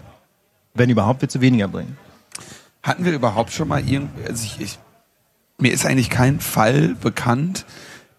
[0.75, 1.97] Wenn überhaupt, wird sie weniger bringen.
[2.83, 4.79] Hatten wir überhaupt schon mal irgendwie, also ich, ich,
[5.57, 7.65] mir ist eigentlich kein Fall bekannt,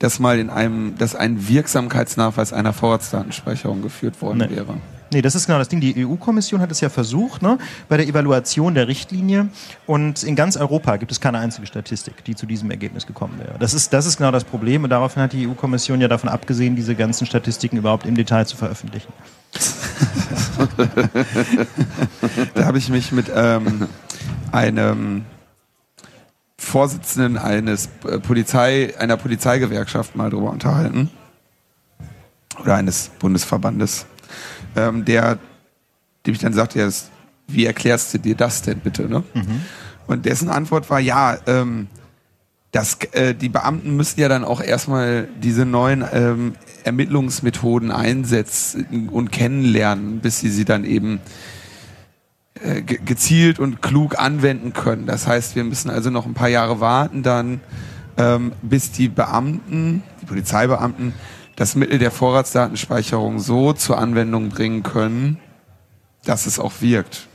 [0.02, 4.56] dass mal in einem, dass ein Wirksamkeitsnachweis einer Vorratsdatenspeicherung geführt worden Nee.
[4.56, 4.74] wäre.
[5.14, 5.82] Nee, das ist genau das Ding.
[5.82, 7.58] Die EU-Kommission hat es ja versucht, ne,
[7.90, 9.50] bei der Evaluation der Richtlinie.
[9.86, 13.60] Und in ganz Europa gibt es keine einzige Statistik, die zu diesem Ergebnis gekommen wäre.
[13.60, 14.86] Das ist, das ist genau das Problem.
[14.86, 18.56] Und daraufhin hat die EU-Kommission ja davon abgesehen, diese ganzen Statistiken überhaupt im Detail zu
[18.58, 19.12] veröffentlichen.
[22.54, 23.88] Da habe ich mich mit ähm,
[24.52, 25.26] einem
[26.62, 31.10] Vorsitzenden eines äh, Polizei, einer Polizeigewerkschaft mal drüber unterhalten.
[32.60, 34.06] Oder eines Bundesverbandes.
[34.76, 35.40] Ähm, der,
[36.26, 37.10] dem ich dann sagte, ja, das,
[37.48, 39.10] wie erklärst du dir das denn bitte?
[39.10, 39.24] Ne?
[40.06, 41.88] Und dessen Antwort war, ja, ähm,
[42.72, 46.54] das, äh, die Beamten müssen ja dann auch erstmal diese neuen ähm,
[46.84, 51.22] Ermittlungsmethoden einsetzen und kennenlernen, bis sie sie dann eben
[52.56, 55.06] äh, ge gezielt und klug anwenden können.
[55.06, 57.62] Das heißt, wir müssen also noch ein paar Jahre warten dann,
[58.18, 61.14] ähm, bis die Beamten die Polizeibeamten,
[61.56, 65.38] das Mittel der Vorratsdatenspeicherung so zur Anwendung bringen können,
[66.26, 67.28] dass es auch wirkt.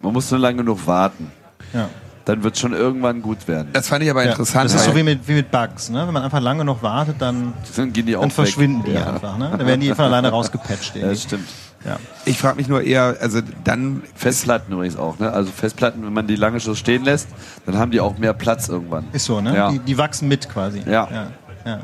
[0.00, 1.30] Man muss nur lange genug warten.
[1.72, 1.88] Ja.
[2.26, 3.68] Dann wird schon irgendwann gut werden.
[3.74, 4.64] Das fand ich aber Ja, interessant.
[4.64, 5.90] Das ist so wie mit, wie mit Bugs.
[5.90, 6.06] Ne?
[6.06, 8.34] Wenn man einfach lange noch wartet, dann, Dann gehen die auch dann weg.
[8.34, 9.12] verschwinden die Ja.
[9.12, 9.36] einfach.
[9.36, 9.50] Ne?
[9.56, 10.96] Dann werden die von alleine rausgepatcht.
[10.96, 11.10] Irgendwie.
[11.14, 11.48] das stimmt.
[11.84, 11.98] Ja.
[12.24, 15.30] ich frage mich nur eher, also dann Festplatten übrigens auch, ne?
[15.30, 17.28] Also Festplatten, wenn man die lange so stehen lässt,
[17.66, 19.04] dann haben die auch mehr Platz irgendwann.
[19.12, 19.54] Ist so, ne?
[19.54, 19.70] Ja.
[19.70, 20.78] Die, die wachsen mit quasi.
[20.86, 21.06] Ja.
[21.12, 21.26] ja.
[21.66, 21.80] ja.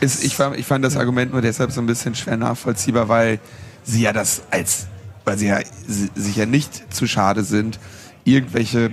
[0.00, 3.38] ist, ich, fand, ich fand das Argument nur deshalb so ein bisschen schwer nachvollziehbar, weil
[3.82, 4.88] sie ja das als,
[5.24, 7.78] weil sie ja si- sich ja nicht zu schade sind,
[8.24, 8.90] irgendwelche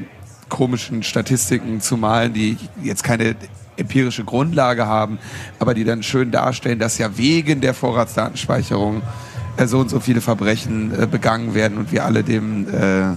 [0.50, 3.36] komischen Statistiken zu malen, die jetzt keine
[3.78, 5.20] empirische Grundlage haben,
[5.60, 9.02] aber die dann schön darstellen, dass ja wegen der Vorratsdatenspeicherung
[9.58, 13.16] äh, so und so viele Verbrechen äh, begangen werden und wir alle dem, äh,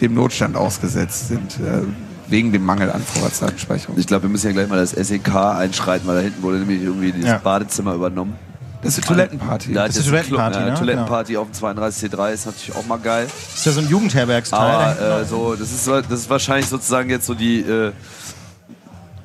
[0.00, 1.82] dem Notstand ausgesetzt sind, äh,
[2.28, 3.98] wegen dem Mangel an Vorratsdatenspeicherung.
[3.98, 6.82] Ich glaube, wir müssen ja gleich mal das SEK einschreiten, weil da hinten wurde nämlich
[6.82, 7.38] irgendwie das Ja.
[7.38, 8.34] Badezimmer übernommen.
[8.82, 9.72] Das ist eine Toilettenparty.
[9.74, 10.74] Da Das ist eine Toilettenparty, Club, ne?
[10.74, 13.26] Toilettenparty auf dem 32C3 ist natürlich auch mal geil.
[13.54, 14.58] Ist ja so ein Jugendherbergsteil.
[14.58, 17.92] Aber äh, so, das ist, das ist wahrscheinlich sozusagen jetzt so die äh,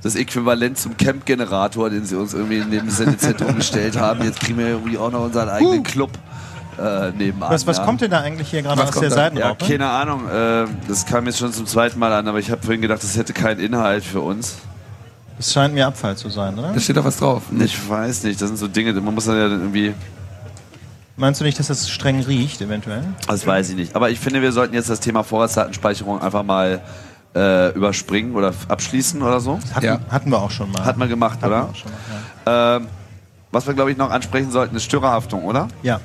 [0.05, 4.23] das Äquivalent zum Camp-Generator, den sie uns irgendwie in dem Sendezentrum gestellt haben.
[4.23, 6.11] Jetzt kriegen wir irgendwie auch noch unseren eigenen Club
[6.77, 7.49] äh, nebenan.
[7.49, 7.85] was was ja.
[7.85, 9.09] kommt denn da eigentlich hier gerade aus der?
[9.09, 9.63] Seitenraupe?
[9.63, 10.29] Ja, keine Ahnung.
[10.29, 13.17] Äh, das kam jetzt schon zum zweiten Mal an, aber ich habe vorhin gedacht, das
[13.17, 14.57] hätte keinen Inhalt für uns.
[15.37, 16.71] Das scheint mir Abfall zu sein, oder?
[16.73, 17.43] Da steht doch was drauf.
[17.59, 19.93] Ich weiß nicht, das sind so Dinge, man muss dann ja irgendwie.
[21.17, 23.03] Meinst du nicht, dass das streng riecht, eventuell?
[23.27, 23.95] Das weiß ich nicht.
[23.95, 26.81] Aber ich finde, wir sollten jetzt das Thema Vorratsdatenspeicherung einfach mal
[27.35, 29.59] äh, überspringen oder abschließen oder so.
[29.73, 29.99] Hatten, Ja.
[30.09, 30.83] hatten wir auch schon mal.
[30.85, 31.69] Hat man gemacht, Hatten wir oder?
[31.69, 31.91] auch schon
[32.45, 32.87] mal, Ähm,
[33.51, 35.67] was wir, glaube ich, noch ansprechen sollten, ist Störerhaftung, oder?
[35.83, 35.99] ja.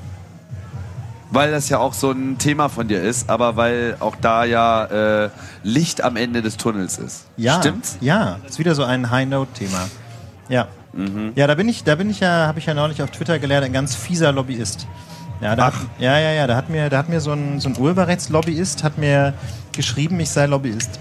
[1.32, 5.24] Weil das ja auch so ein Thema von dir ist, aber weil auch da ja
[5.24, 5.30] äh,
[5.62, 7.26] Licht am Ende des Tunnels ist.
[7.36, 7.96] Ja, Stimmt's?
[8.00, 9.88] Ja, ist wieder so ein High-Note-Thema.
[10.48, 10.66] Ja.
[11.36, 13.64] Ja, da bin ich, da bin ich ja, habe ich ja neulich auf Twitter gelernt,
[13.64, 14.88] ein ganz fieser Lobbyist.
[15.40, 17.68] Ja, da, Hat, ja, ja, ja, da hat mir, da hat mir so ein, so
[17.68, 19.32] ein Urheberrechtslobbyist hat mir
[19.72, 20.98] geschrieben, ich sei Lobbyist.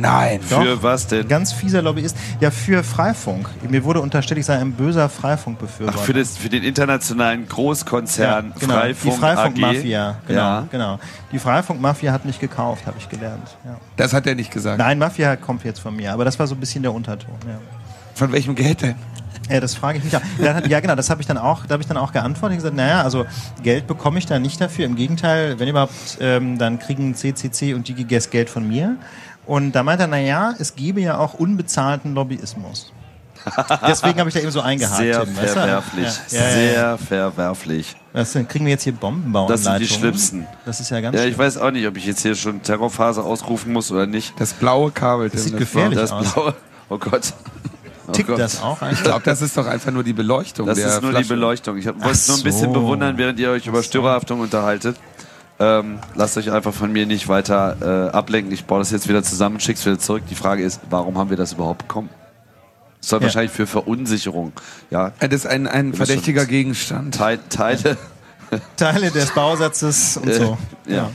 [0.00, 0.40] Nein.
[0.48, 0.62] Doch.
[0.62, 1.26] Für was denn?
[1.28, 2.16] Ganz fieser Lobbyist.
[2.40, 3.48] Ja, für Freifunk.
[3.68, 5.98] Mir wurde unterstellt, ich sei ein böser Freifunkbefürworter.
[6.00, 8.74] Ach, für, das, für den internationalen Großkonzern genau.
[8.74, 10.16] Freifunk Die Freifunk-Mafia.
[10.26, 10.68] Genau, Ja.
[10.70, 10.98] genau.
[11.32, 13.56] Die Freifunk-Mafia hat mich gekauft, habe ich gelernt.
[13.64, 13.76] Ja.
[13.96, 14.78] Das hat er nicht gesagt.
[14.78, 17.34] Nein, Mafia kommt jetzt von mir, aber das war so ein bisschen der Unterton.
[17.46, 17.58] Ja.
[18.14, 18.94] Von welchem Geld denn?
[19.48, 20.20] Ja, das frage ich mich auch.
[20.38, 22.62] Ja, ja genau, das habe ich dann auch, da habe ich dann auch geantwortet und
[22.62, 23.24] gesagt, naja, also
[23.62, 24.84] Geld bekomme ich da nicht dafür.
[24.84, 28.96] Im Gegenteil, wenn überhaupt, ähm, dann kriegen CCC und DigiGuess Geld von mir.
[29.48, 32.92] Und da meinte er, naja, es gebe ja auch unbezahlten Lobbyismus.
[33.86, 34.96] Deswegen habe ich da eben so eingehakt.
[34.96, 35.46] Sehr weißt du?
[35.48, 36.04] verwerflich.
[36.30, 36.96] Ja, ja, Sehr ja.
[36.98, 37.96] verwerflich.
[38.12, 39.64] Was denn, kriegen wir jetzt hier Bombenbauanleitungen?
[39.64, 40.46] Das sind die schlimmsten.
[40.66, 41.46] Das ist ja ganz Ja, ich schlimm.
[41.46, 44.38] weiß auch nicht, ob ich jetzt hier schon Terrorphase ausrufen muss oder nicht.
[44.38, 45.30] Das blaue Kabel.
[45.30, 46.32] Das sieht gefährlich Das aus.
[46.34, 46.54] blaue.
[46.90, 47.32] Oh Gott.
[48.06, 48.38] Oh Tickt Gott.
[48.40, 49.02] das auch Ich eigentlich?
[49.04, 50.66] glaube, das ist doch einfach nur die Beleuchtung.
[50.66, 51.24] Das der ist nur Flasche.
[51.24, 51.76] die Beleuchtung.
[51.78, 52.44] Ich wollte es nur ein so.
[52.44, 54.96] bisschen bewundern, während ihr euch über Störerhaftung unterhaltet.
[55.60, 58.52] Ähm, lasst euch einfach von mir nicht weiter äh, ablenken.
[58.52, 60.22] Ich baue das jetzt wieder zusammen, schick's wieder zurück.
[60.30, 62.08] Die Frage ist, warum haben wir das überhaupt bekommen?
[63.00, 63.24] Das soll Ja.
[63.24, 64.52] wahrscheinlich für Verunsicherung.
[64.90, 67.14] Ja, Das ist ein, ein verdächtiger Gegenstand.
[67.16, 67.96] Teil, Teile.
[68.76, 70.58] Teile des Bausatzes und so.
[70.86, 71.10] Äh, ja.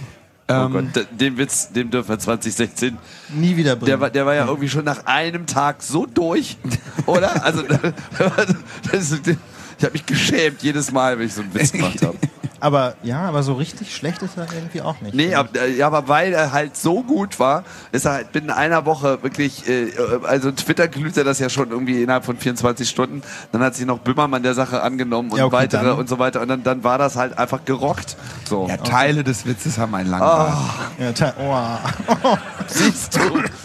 [0.49, 2.97] Oh Ähm, Gott, den Witz, den dürfen wir 2016.
[3.33, 3.85] Nie wieder bringen.
[3.87, 6.57] Der war, der war ja irgendwie schon nach einem Tag so durch,
[7.05, 7.45] oder?
[7.45, 7.63] Also,
[8.91, 9.37] das ist, ich
[9.83, 12.17] habe mich geschämt jedes Mal, wenn ich so einen Witz gemacht habe.
[12.63, 15.13] Aber ja, aber so richtig schlecht ist er irgendwie auch nicht.
[15.13, 18.49] Nee, aber, äh, ja, aber weil er halt so gut war, ist er halt binnen
[18.49, 19.91] einer Woche wirklich, äh,
[20.23, 23.21] also Twitter glüht er das ja schon irgendwie innerhalb von 24 Stunden.
[23.51, 25.97] Dann hat sich noch Böhmermann der Sache angenommen und Ja, okay, weitere dann.
[25.99, 26.41] und so weiter.
[26.41, 28.15] Und dann, dann war das halt einfach gerockt.
[28.49, 28.67] So.
[28.67, 30.69] ja, Teile des Witzes haben einen langen Ah.
[30.97, 31.19] Bart.
[31.19, 31.33] Ja,
[32.23, 32.37] oh.
[32.67, 33.21] Siehst du,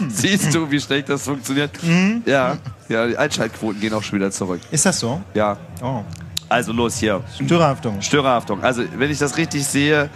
[0.09, 1.71] siehst du, wie schlecht das funktioniert?
[1.81, 2.21] Mhm.
[2.25, 2.57] Ja,
[2.89, 4.59] ja, die Einschaltquoten gehen auch schon wieder zurück.
[4.71, 5.21] Ist das so?
[5.33, 6.03] Ja, Oh.
[6.49, 7.21] Also los hier.
[7.43, 8.01] Störerhaftung.
[8.01, 8.63] Störerhaftung.
[8.63, 10.09] Also wenn ich das richtig sehe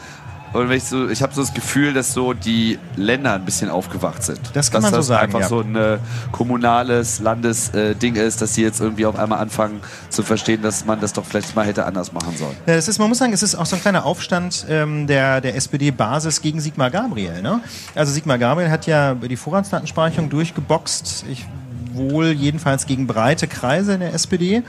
[0.53, 3.69] und wenn ich so, ich habe so das Gefühl, dass so die Länder ein bisschen
[3.69, 4.39] aufgewacht sind.
[4.53, 5.47] Das kann dass man so das sagen, einfach ja.
[5.47, 5.97] so ein äh,
[6.31, 11.13] kommunales Landesding ist, dass sie jetzt irgendwie auf einmal anfangen zu verstehen, dass man das
[11.13, 12.55] doch vielleicht mal hätte anders machen sollen.
[12.67, 15.41] Ja, das ist, man muss sagen, es ist auch so ein kleiner Aufstand ähm, der,
[15.41, 17.41] der SPD-Basis gegen Sigmar Gabriel.
[17.41, 17.61] Ne?
[17.95, 21.47] Also Sigmar Gabriel hat ja die Vorratsdatenspeicherung durchgeboxt, ich,
[21.95, 24.63] wohl jedenfalls gegen breite Kreise in der SPD.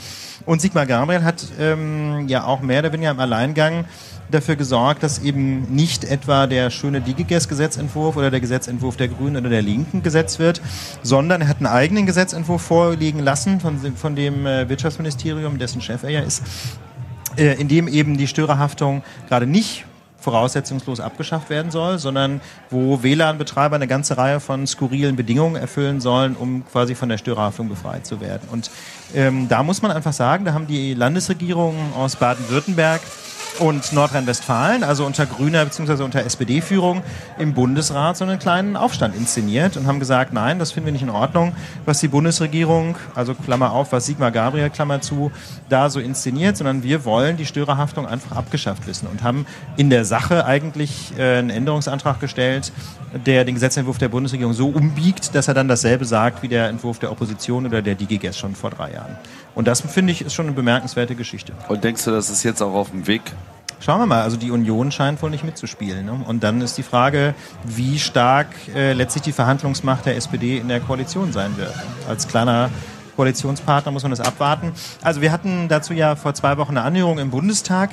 [0.46, 3.84] Und Sigmar Gabriel hat ähm, ja auch mehr oder weniger im Alleingang
[4.30, 9.50] dafür gesorgt, dass eben nicht etwa der schöne Digiges-Gesetzentwurf oder der Gesetzentwurf der Grünen oder
[9.50, 10.60] der Linken gesetzt wird,
[11.02, 16.02] sondern er hat einen eigenen Gesetzentwurf vorlegen lassen von, von dem äh, Wirtschaftsministerium, dessen Chef
[16.02, 16.42] er ja ist,
[17.36, 19.84] äh, in dem eben die Störerhaftung gerade nicht
[20.24, 26.34] voraussetzungslos abgeschafft werden soll, sondern wo WLAN-Betreiber eine ganze Reihe von skurrilen Bedingungen erfüllen sollen,
[26.34, 28.48] um quasi von der Störerhaftung befreit zu werden.
[28.50, 28.70] Und
[29.14, 33.00] ähm, da muss man einfach sagen, da haben die Landesregierungen aus Baden-Württemberg
[33.58, 36.02] und Nordrhein-Westfalen, also unter grüner bzw.
[36.02, 37.02] unter SPD-Führung
[37.38, 41.02] im Bundesrat so einen kleinen Aufstand inszeniert und haben gesagt, nein, das finden wir nicht
[41.02, 45.30] in Ordnung, was die Bundesregierung, also Klammer auf, was Sigmar Gabriel, Klammer zu,
[45.68, 49.46] da so inszeniert, sondern wir wollen die Störerhaftung einfach abgeschafft wissen und haben
[49.76, 52.72] in der Sache eigentlich äh, einen Änderungsantrag gestellt,
[53.26, 56.98] der den Gesetzentwurf der Bundesregierung so umbiegt, dass er dann dasselbe sagt wie der Entwurf
[56.98, 59.16] der Opposition oder der DGGS schon vor drei Jahren.
[59.54, 61.52] Und das finde ich ist schon eine bemerkenswerte Geschichte.
[61.68, 63.22] Und denkst du, das ist jetzt auch auf dem Weg?
[63.80, 66.06] Schauen wir mal, also die Union scheint wohl nicht mitzuspielen.
[66.06, 66.18] Ne?
[66.26, 67.34] Und dann ist die Frage,
[67.64, 71.74] wie stark äh, letztlich die Verhandlungsmacht der SPD in der Koalition sein wird.
[72.08, 72.70] Als kleiner
[73.14, 74.72] Koalitionspartner muss man das abwarten.
[75.02, 77.90] Also wir hatten dazu ja vor zwei Wochen eine Anhörung im Bundestag,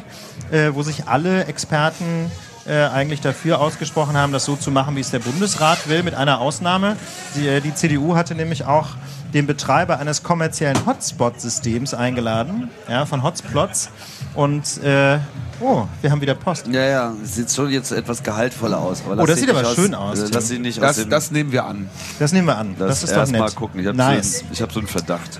[0.51, 2.32] äh, wo sich alle Experten
[2.66, 6.14] äh, eigentlich dafür ausgesprochen haben, das so zu machen, wie es der Bundesrat will, mit
[6.14, 6.95] einer Ausnahme.
[7.36, 8.89] Die, äh, die CDU hatte nämlich auch
[9.34, 13.89] den Betreiber eines kommerziellen Hotspot-Systems eingeladen, ja, von Hotspots.
[14.34, 15.19] Und äh,
[15.59, 16.67] oh, wir haben wieder Post.
[16.67, 19.03] Ja, ja, sieht schon jetzt etwas gehaltvoller aus.
[19.09, 20.19] oh, das sieht aber aus, schön aus.
[20.32, 21.89] Lass sie nicht Das, aus dem, das nehmen wir an.
[22.19, 22.75] Das nehmen wir an.
[22.77, 23.55] Das, das ist doch erst mal nett.
[23.55, 23.79] gucken.
[23.79, 24.39] Ich habe nice.
[24.39, 25.39] so, ich hab so einen Verdacht.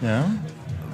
[0.00, 0.24] Ja.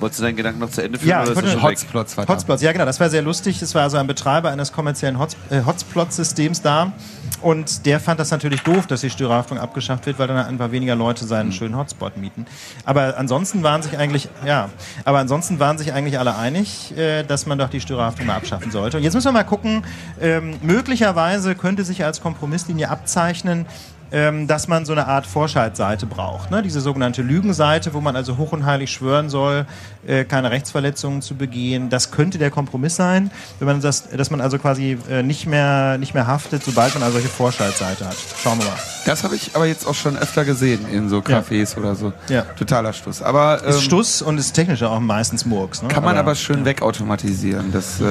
[0.01, 1.09] Wolltest du deinen Gedanken noch zu Ende führen?
[1.11, 1.62] Ja, oder ich ist?
[1.62, 2.16] Hotspots.
[2.16, 3.59] Hotspots, ja genau, das war sehr lustig.
[3.61, 6.93] Das war also ein Betreiber eines kommerziellen Hots äh, Hotspot-Systems da.
[7.40, 10.95] Und der fand das natürlich doof, dass die Störerhaftung abgeschafft wird, weil dann einfach weniger
[10.95, 12.47] Leute seinen schönen Hotspot mieten.
[12.84, 14.70] Aber ansonsten waren sich eigentlich, ja,
[15.05, 18.70] aber ansonsten waren sich eigentlich alle einig, äh, dass man doch die Störerhaftung mal abschaffen
[18.70, 18.97] sollte.
[18.97, 19.84] Und jetzt müssen wir mal gucken,
[20.20, 23.66] ähm, möglicherweise könnte sich als Kompromisslinie abzeichnen,
[24.13, 26.51] ähm, dass man so eine Art Vorschaltseite braucht.
[26.51, 26.63] Ne?
[26.63, 29.67] Diese sogenannte Lügenseite, wo man also hoch und heilig schwören soll,
[30.07, 31.91] äh, keine Rechtsverletzungen zu begehen.
[31.91, 35.99] Das könnte der Kompromiss sein, wenn man das, dass man also quasi äh, nicht, mehr,
[35.99, 38.17] nicht mehr haftet, sobald man eine solche Vorschaltseite hat.
[38.43, 38.77] Schauen wir mal.
[39.07, 42.13] Das habe ich aber jetzt auch schon öfter gesehen in so Cafés oder so.
[42.29, 42.43] Ja.
[42.43, 43.23] Totaler Stuss.
[43.23, 45.83] Aber ähm, Ist Stuss und ist technisch auch meistens Murks.
[45.83, 45.89] Ne?
[45.89, 47.73] kann man aber schön wegautomatisieren.
[47.73, 48.05] Das, äh,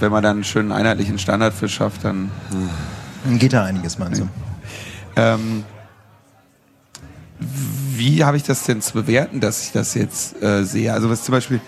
[0.00, 2.30] wenn man dann einen schönen einheitlichen Standard für schafft, dann
[3.38, 4.28] Geht da einiges, meinst du?
[5.16, 5.64] Ähm,
[7.38, 10.92] wie habe ich das denn zu bewerten, dass ich das jetzt äh, sehe?
[10.92, 11.60] Also was zum Beispiel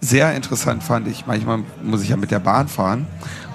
[0.00, 3.06] sehr interessant fand ich, manchmal muss ich ja mit der Bahn fahren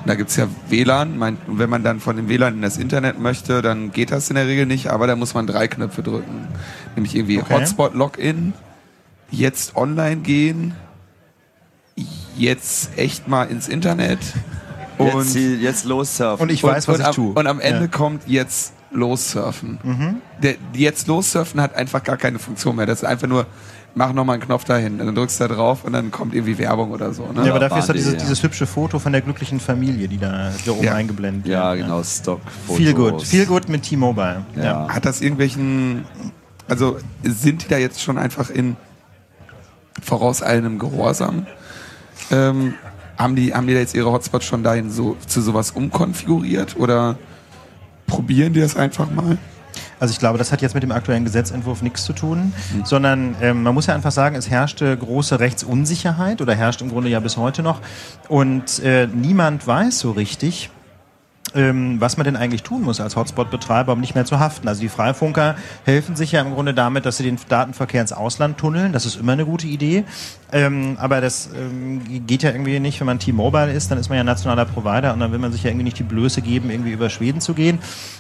[0.01, 1.17] und da gibt's ja WLAN.
[1.17, 4.29] Mein, und wenn man dann von dem WLAN in das Internet möchte, dann geht das
[4.29, 6.47] in der Regel nicht, aber da muss man drei Knöpfe drücken.
[6.95, 7.53] Nämlich irgendwie Okay.
[7.61, 8.53] Hotspot-Login,
[9.31, 10.75] jetzt online gehen,
[12.37, 14.19] jetzt echt mal ins Internet
[14.97, 16.43] und Jetzt, jetzt los surfen.
[16.43, 17.33] Und ich weiß, was und ich am, tue.
[17.33, 17.87] Und am Ende Ja.
[17.87, 20.21] kommt jetzt lossurfen.
[20.41, 22.85] Der, jetzt lossurfen hat einfach gar keine Funktion mehr.
[22.85, 23.45] Das ist einfach nur,
[23.95, 24.99] mach nochmal einen Knopf dahin.
[24.99, 27.25] Und dann drückst du da drauf und dann kommt irgendwie Werbung oder so.
[27.31, 27.45] Ne?
[27.45, 28.19] Ja, aber dafür ist da Barbie, dieses, ja.
[28.19, 30.93] dieses hübsche Foto von der glücklichen Familie, die da hier oben Ja.
[30.95, 31.83] eingeblendet ja, wird.
[31.83, 32.41] genau, Stock.
[32.75, 34.45] Viel gut, viel gut mit T-Mobile.
[34.55, 34.87] Ja.
[34.89, 36.05] Hat das irgendwelchen,
[36.67, 38.75] also sind die da jetzt schon einfach in
[40.01, 41.45] vorauseilendem Gehorsam?
[42.31, 42.75] Ähm,
[43.17, 47.17] haben, die, haben die da jetzt ihre Hotspots schon dahin so, zu sowas umkonfiguriert oder
[48.14, 49.39] probieren die das einfach mal?
[49.99, 52.53] Also ich glaube, das hat jetzt mit dem aktuellen Gesetzentwurf nichts zu tun,
[52.84, 57.09] sondern ähm, man muss ja einfach sagen, es herrschte große Rechtsunsicherheit oder herrscht im Grunde
[57.09, 57.82] ja bis heute noch
[58.28, 60.70] und äh, niemand weiß so richtig,
[61.56, 64.68] ähm, was man denn eigentlich tun muss als Hotspot-Betreiber, um nicht mehr zu haften.
[64.68, 68.58] Also die Freifunker helfen sich ja im Grunde damit, dass sie den Datenverkehr ins Ausland
[68.58, 68.93] tunneln.
[68.93, 70.04] Das ist immer eine gute Idee.
[70.54, 74.20] Ähm, aber das ähm, geht ja irgendwie nicht, wenn man T-Mobile ist, dann ist man
[74.20, 76.91] ja nationaler Provider und dann will man sich ja irgendwie nicht die Blöße geben, irgendwie
[76.91, 77.80] über Schweden zu gehen.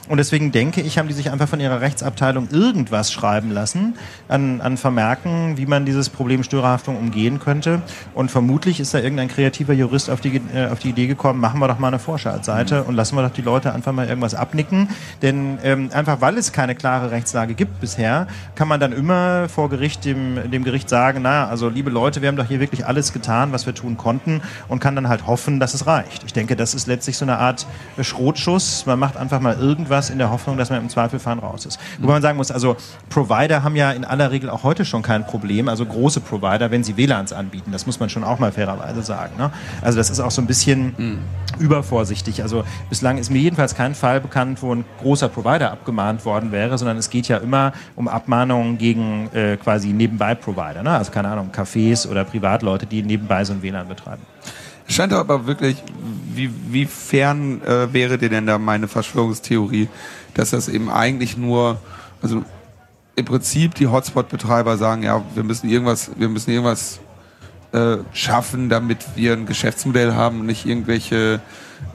[0.09, 3.95] Und deswegen denke ich, haben die sich einfach von ihrer Rechtsabteilung irgendwas schreiben lassen
[4.27, 7.83] an, an Vermerken, wie man dieses Problem Störerhaftung umgehen könnte.
[8.15, 11.59] Und vermutlich ist da irgendein kreativer Jurist auf die, äh, auf die Idee gekommen, machen
[11.59, 14.89] wir doch mal eine Vorschaltseite und lassen wir doch die Leute einfach mal irgendwas abnicken.
[15.21, 19.69] Denn ähm, einfach weil es keine klare Rechtslage gibt bisher, kann man dann immer vor
[19.69, 23.13] Gericht dem, dem Gericht sagen, na, also liebe Leute, wir haben doch hier wirklich alles
[23.13, 26.23] getan, was wir tun konnten und kann dann halt hoffen, dass es reicht.
[26.23, 27.65] Ich denke, das ist letztlich so eine Art
[27.99, 28.85] Schrotschuss.
[28.85, 31.79] Man macht einfach mal irgendwas in der Hoffnung, dass man im Zweifelfall raus ist.
[31.99, 32.75] Wobei man sagen muss, also
[33.09, 36.83] Provider haben ja in aller Regel auch heute schon kein Problem, also große Provider, wenn
[36.83, 37.71] sie WLANs anbieten.
[37.71, 39.37] Das muss man schon auch mal fairerweise sagen.
[39.37, 39.51] Ne?
[39.81, 41.19] Also das ist auch so ein bisschen
[41.59, 42.41] übervorsichtig.
[42.41, 46.77] Also bislang ist mir jedenfalls kein Fall bekannt, wo ein großer Provider abgemahnt worden wäre,
[46.77, 50.83] sondern es geht ja immer um Abmahnungen gegen äh, quasi Nebenbei-Provider.
[50.83, 50.91] Ne?
[50.91, 54.21] Also keine Ahnung, Cafés oder Privatleute, die nebenbei so ein WLAN betreiben.
[54.87, 55.77] Scheint aber wirklich,
[56.33, 59.87] wie, wie fern äh, wäre dir denn da meine Verschwörungstheorie,
[60.33, 61.79] dass das eben eigentlich nur,
[62.21, 62.43] also
[63.15, 66.99] im Prinzip die Hotspot-Betreiber sagen, ja, wir müssen irgendwas, wir müssen irgendwas
[67.71, 71.41] äh, schaffen, damit wir ein Geschäftsmodell haben und nicht irgendwelche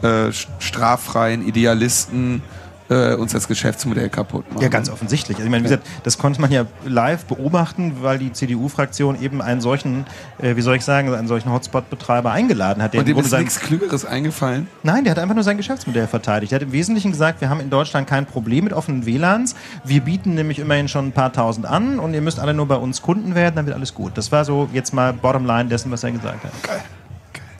[0.03, 2.43] äh, straffreien Idealisten
[2.89, 4.63] äh, uns das Geschäftsmodell kaputt machen.
[4.63, 5.37] Ja, ganz offensichtlich.
[5.37, 9.43] Also ich meine, wie gesagt, das konnte man ja live beobachten, weil die CDU-Fraktion eben
[9.43, 10.07] einen solchen,
[10.39, 12.95] äh, wie soll ich sagen, einen solchen Hotspot-Betreiber eingeladen hat.
[12.95, 14.69] Der Und dem ist nichts Klügeres eingefallen.
[14.83, 16.53] Nein, der hat einfach nur sein Geschäftsmodell verteidigt.
[16.53, 19.55] Der hat im Wesentlichen gesagt, wir haben in Deutschland kein Problem mit offenen WLANs.
[19.85, 22.77] Wir bieten nämlich immerhin schon ein paar tausend an und ihr müsst alle nur bei
[22.77, 24.13] uns Kunden werden, dann wird alles gut.
[24.17, 26.63] Das war so jetzt mal Bottomline dessen, was er gesagt hat.
[26.63, 26.81] Geil.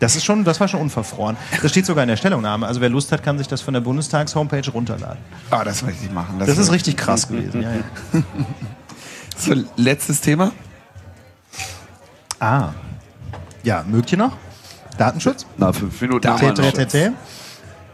[0.01, 1.37] Das ist schon, das war schon unverfroren.
[1.61, 2.67] Das steht sogar in der Stellungnahme.
[2.67, 5.19] Also wer Lust hat, kann sich das von der Bundestags-Homepage runterladen.
[5.51, 6.39] Ah, das möchte ich machen.
[6.39, 7.63] Das ist richtig krass gewesen.
[7.63, 8.23] Ja, ja.
[9.37, 10.51] So, letztes Thema.
[12.41, 12.71] Ah.
[13.63, 14.33] Ja, mögt ihr noch?
[14.97, 15.47] Datenschutz?
[15.57, 16.29] Na, fünf Minuten.
[16.37, 17.13] TTT?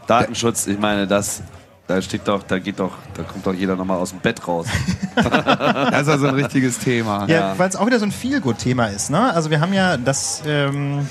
[0.07, 1.43] Datenschutz, ich meine, das,
[1.87, 4.67] da steht doch, da geht doch, da kommt doch jeder nochmal aus dem Bett raus.
[5.17, 7.27] Das ist also ein richtiges Thema.
[7.29, 9.11] Ja, weil es auch wieder so ein Feel-Good-Thema ist.
[9.11, 9.33] Ne?
[9.33, 11.07] Also wir haben ja das, ähm,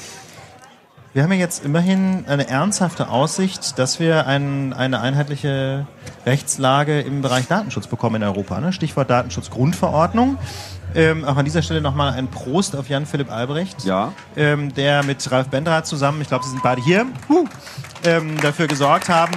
[1.13, 5.85] wir haben ja jetzt immerhin eine ernsthafte Aussicht, dass wir ein, eine einheitliche
[6.25, 8.59] Rechtslage im Bereich Datenschutz bekommen in Europa.
[8.59, 8.73] Ne?
[8.73, 10.37] Stichwort Datenschutzgrundverordnung.
[10.95, 14.11] Ähm, auch an dieser Stelle nochmal ein Prost auf Jan-Philipp Albrecht, Ja.
[14.35, 17.45] ähm, der mit Ralf Bendrath zusammen, ich glaube, sie sind beide hier, huh,
[18.05, 19.33] ähm, dafür gesorgt haben,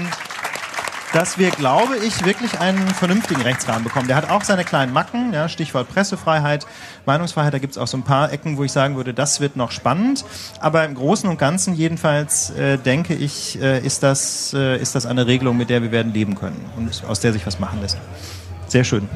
[1.17, 4.07] dass wir, glaube ich, wirklich einen vernünftigen Rechtsrahmen bekommen.
[4.07, 6.67] Der hat auch seine kleinen Macken, ja, Stichwort Pressefreiheit,
[7.07, 9.57] Meinungsfreiheit, da gibt es auch so ein paar Ecken, wo ich sagen würde, das wird
[9.57, 10.27] noch spannend.
[10.61, 15.07] Aber im Großen und Ganzen jedenfalls, äh, denke ich, äh, ist, das, äh, ist das
[15.07, 17.97] eine Regelung, mit der wir werden leben können und aus der sich was machen lässt.
[18.67, 19.09] Sehr schön.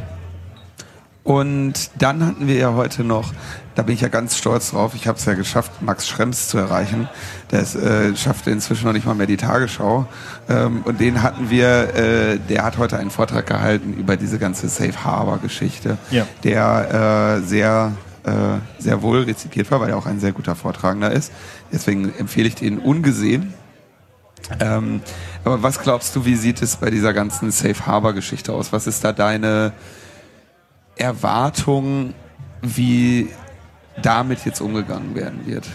[1.31, 3.33] Und dann hatten wir ja heute noch,
[3.77, 6.59] da bin ich ja ganz stolz drauf, ich habe es ja geschafft, Max Schrems zu
[6.59, 7.09] erreichen.
[7.53, 10.07] Der ist, äh, schaffte inzwischen noch nicht mal mehr die Tagesschau.
[10.49, 14.69] Ähm, und den hatten wir, äh, der hat heute einen Vortrag gehalten über diese ganze
[14.69, 16.27] Safe Harbor-Geschichte, Ja.
[16.43, 17.93] der äh, sehr,
[18.25, 21.31] äh, sehr wohl rezipiert war, weil er auch ein sehr guter Vortragender ist.
[21.73, 23.55] Deswegen empfehle ich den ungesehen.
[24.59, 25.01] Ähm,
[25.45, 28.73] aber was glaubst du, wie sieht es bei dieser ganzen Safe Harbor-Geschichte aus?
[28.73, 29.73] Was ist da deine
[31.01, 32.15] Erwartung,
[32.63, 33.29] wie
[34.03, 35.67] damit jetzt umgegangen werden wird?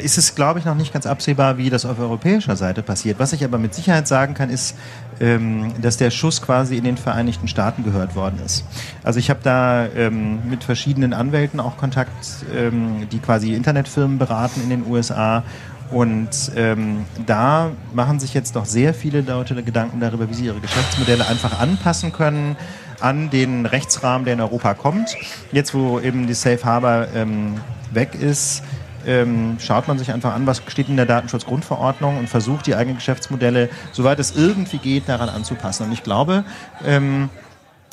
[0.00, 3.18] ist es, glaube ich, noch nicht ganz absehbar, wie das auf europäischer Seite passiert.
[3.18, 4.76] Was ich aber mit Sicherheit sagen kann, ist,
[5.20, 8.64] ähm, dass der Schuss quasi in den Vereinigten Staaten gehört worden ist.
[9.02, 14.62] Also ich habe da ähm, mit verschiedenen Anwälten auch Kontakt, ähm, die quasi Internetfirmen beraten
[14.62, 15.42] in den USA.
[15.90, 20.60] Und ähm, da machen sich jetzt doch sehr viele Leute Gedanken darüber, wie sie ihre
[20.60, 22.56] Geschäftsmodelle einfach anpassen können
[23.02, 25.16] an den Rechtsrahmen, der in Europa kommt.
[25.50, 27.60] Jetzt, wo eben die Safe Harbor ähm,
[27.92, 28.62] weg ist,
[29.06, 32.96] ähm, schaut man sich einfach an, was steht in der Datenschutzgrundverordnung und versucht die eigenen
[32.96, 35.86] Geschäftsmodelle, soweit es irgendwie geht, daran anzupassen.
[35.86, 36.44] Und ich glaube,
[36.84, 37.28] ähm,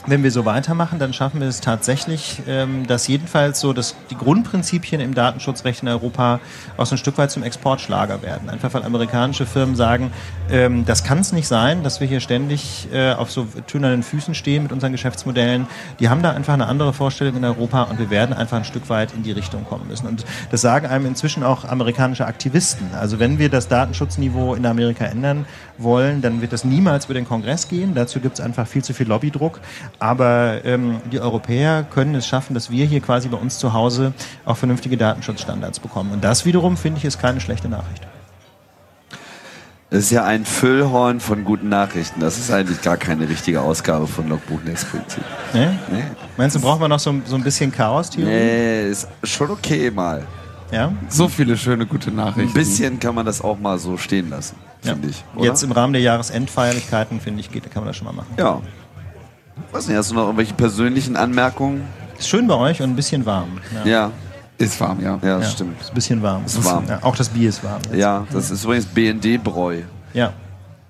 [0.08, 4.16] wenn wir so weitermachen, dann schaffen wir es tatsächlich, ähm, dass jedenfalls so dass die
[4.16, 6.39] Grundprinzipien im Datenschutzrecht in Europa
[6.78, 8.50] auch so ein Stück weit zum Exportschlager werden.
[8.50, 10.12] Einfach weil amerikanische Firmen sagen,
[10.50, 14.36] ähm, das kann es nicht sein, dass wir hier ständig äh, auf so tönernen Füßen
[14.36, 15.68] stehen mit unseren Geschäftsmodellen.
[16.00, 18.89] Die haben da einfach eine andere Vorstellung in Europa und wir werden einfach ein Stück
[18.89, 20.08] weit in die Richtung kommen müssen.
[20.08, 22.89] Und das sagen einem inzwischen auch amerikanische Aktivisten.
[22.93, 25.45] Also wenn wir das Datenschutzniveau in Amerika ändern
[25.78, 27.95] wollen, dann wird das niemals über den Kongress gehen.
[27.95, 29.60] Dazu gibt es einfach viel zu viel Lobbydruck.
[29.99, 34.13] Aber ähm, die Europäer können es schaffen, dass wir hier quasi bei uns zu Hause
[34.45, 36.11] auch vernünftige Datenschutzstandards bekommen.
[36.11, 38.05] Und das wiederum, finde ich, ist keine schlechte Nachricht.
[39.89, 42.19] Das ist ja ein Füllhorn von guten Nachrichten.
[42.19, 45.23] Das ist eigentlich gar keine richtige Ausgabe von Logbuch Netzpolitik.
[45.51, 45.79] Ne?
[45.91, 46.03] Nee.
[46.37, 48.29] Meinst du, brauchen wir noch so, so ein bisschen Chaos-Theorie?
[48.29, 50.27] Nee, ist schon okay mal.
[50.71, 50.93] Ja?
[51.07, 52.49] So viele schöne gute Nachrichten.
[52.49, 54.93] Ein bisschen kann man das auch mal so stehen lassen, ja.
[54.93, 55.23] finde ich.
[55.35, 55.45] Oder?
[55.45, 58.33] Jetzt im Rahmen der Jahresendfeierlichkeiten, finde ich, geht, kann man das schon mal machen.
[58.37, 58.61] Ja.
[59.72, 61.84] Was nicht, hast du noch irgendwelche persönlichen Anmerkungen?
[62.18, 63.60] Ist schön bei euch und ein bisschen warm.
[63.86, 64.12] Ja,
[64.57, 65.20] Ist warm, ja.
[65.22, 65.80] ja, Ja, stimmt.
[65.80, 66.43] Ist ein bisschen warm.
[66.45, 66.86] Ist warm.
[66.88, 67.80] Ja, auch das Bier ist warm.
[67.86, 67.95] jetzt.
[67.95, 69.82] Ja, das ist übrigens BND-Bräu.
[70.14, 70.34] Ja.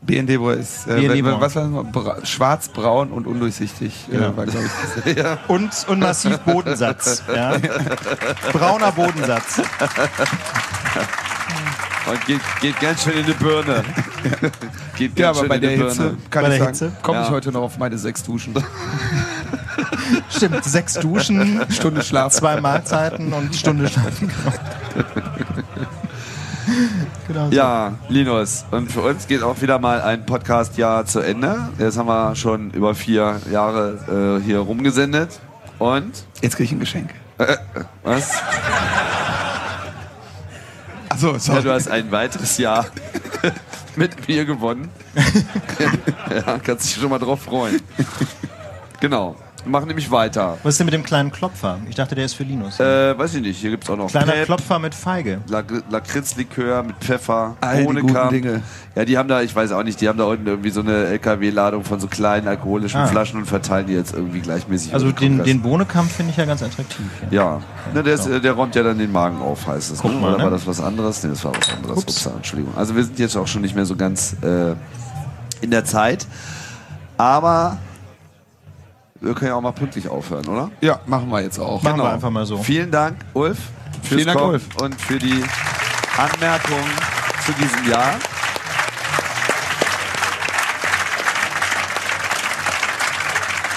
[0.02, 1.42] BND wo ist äh, BND braun.
[1.42, 1.84] was war
[2.16, 4.06] das schwarz, braun und undurchsichtig.
[4.10, 4.30] Genau.
[4.30, 5.38] Äh, war, ich, das.
[5.50, 7.22] Und, und massiv Bodensatz.
[7.36, 7.58] Ja.
[8.54, 9.62] Brauner Bodensatz.
[12.10, 13.84] Und geht, geht ganz schön in die Birne.
[14.98, 16.18] geht Ja, ganz aber schön bei in die der Hitze Birne.
[16.30, 16.92] kann Bei ich der sagen, Hitze?
[17.04, 17.32] komme ich Ja.
[17.32, 18.54] heute noch auf meine sechs Duschen.
[20.30, 22.34] Stimmt, sechs Duschen, Stunde Schlaf.
[22.34, 24.32] zwei Mahlzeiten und Stunde schlafen.
[27.28, 27.56] genau so.
[27.56, 28.66] Ja, Linus.
[28.72, 31.70] Und für uns geht auch wieder mal ein Podcast-Jahr zu Ende.
[31.78, 35.40] Jetzt haben wir schon über vier Jahre äh, hier rumgesendet.
[35.78, 36.26] Und?
[36.42, 37.12] Jetzt kriege ich ein Geschenk.
[38.04, 38.32] Was?
[41.20, 41.64] Achso, Ja, sorry.
[41.64, 42.86] du hast ein weiteres Jahr
[43.98, 44.90] mit mir gewonnen.
[46.34, 47.82] ja, kannst dich schon mal drauf freuen.
[49.02, 49.36] Genau.
[49.66, 50.58] Machen nämlich weiter.
[50.64, 51.78] Was ist denn mit dem kleinen Klopfer?
[51.90, 52.80] Ich dachte, der ist für Linus.
[52.80, 55.42] Äh, weiß ich nicht, hier gibt's auch noch Kleiner Pep, Klopfer mit Feige.
[55.48, 58.32] Lak- Lakritzlikör mit Pfeffer, All die guten Bohnenkamp.
[58.32, 58.62] Dinge.
[58.96, 61.06] Ja, die haben da, ich weiß auch nicht, die haben da unten irgendwie so eine
[61.06, 63.08] LKW-Ladung von so kleinen alkoholischen Ah.
[63.08, 64.94] Flaschen und verteilen die jetzt irgendwie gleichmäßig.
[64.94, 67.06] Also den, den Bohnekamp finde ich ja ganz attraktiv.
[67.32, 67.62] Ja,
[67.94, 70.00] ne, der, ist, äh, der räumt ja dann den Magen auf, heißt es.
[70.02, 70.20] Guck ne?
[70.20, 70.44] mal, Oder ne?
[70.46, 71.24] war das was anderes?
[71.24, 71.98] Nee, das war was anderes.
[72.00, 72.26] Ups.
[72.28, 72.74] Ups, Entschuldigung.
[72.76, 74.74] Also wir sind jetzt auch schon nicht mehr so ganz äh,
[75.62, 76.26] in der Zeit.
[77.18, 77.78] Aber
[79.22, 80.72] wir können ja auch mal pünktlich aufhören, oder?
[80.82, 81.84] Ja, machen wir jetzt auch.
[81.84, 82.58] Machen wir einfach mal so.
[82.58, 83.58] Vielen Dank, Ulf.
[84.02, 84.64] Fürs Vielen Dank, Kommen Ulf.
[84.82, 85.44] Und für die
[86.18, 86.92] Anmerkungen
[87.46, 88.14] zu diesem Jahr.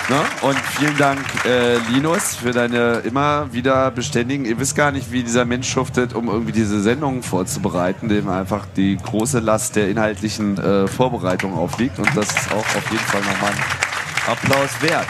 [0.09, 0.21] Ne?
[0.43, 4.45] Und vielen Dank, äh, Linus, für deine immer wieder beständigen.
[4.45, 8.67] Ihr wisst gar nicht, wie dieser Mensch schuftet, um irgendwie diese Sendungen vorzubereiten, dem einfach
[8.77, 11.99] die große Last der inhaltlichen äh, Vorbereitung aufliegt.
[11.99, 15.07] Und das ist auch auf jeden Fall nochmal ein Applaus wert.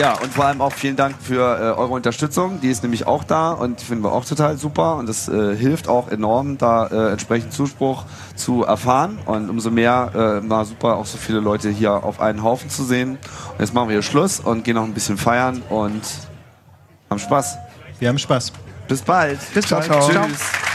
[0.00, 2.58] Ja, und vor allem auch vielen Dank für äh, eure Unterstützung.
[2.62, 4.96] Die ist nämlich auch da und die finden wir auch total super.
[4.96, 9.18] Und das äh, hilft auch enorm, da äh, entsprechend Zuspruch zu erfahren.
[9.26, 12.84] Und umso mehr äh, war super, auch so viele Leute hier auf einen Haufen zu
[12.84, 13.18] sehen.
[13.52, 16.02] Und jetzt machen wir hier Schluss und gehen noch ein bisschen feiern und
[17.10, 17.58] haben Spaß.
[17.98, 18.52] Wir haben Spaß.
[18.88, 19.38] Bis bald.
[19.52, 20.02] Bis Ciao, bald.
[20.02, 20.26] ciao.
[20.26, 20.69] Tschüss.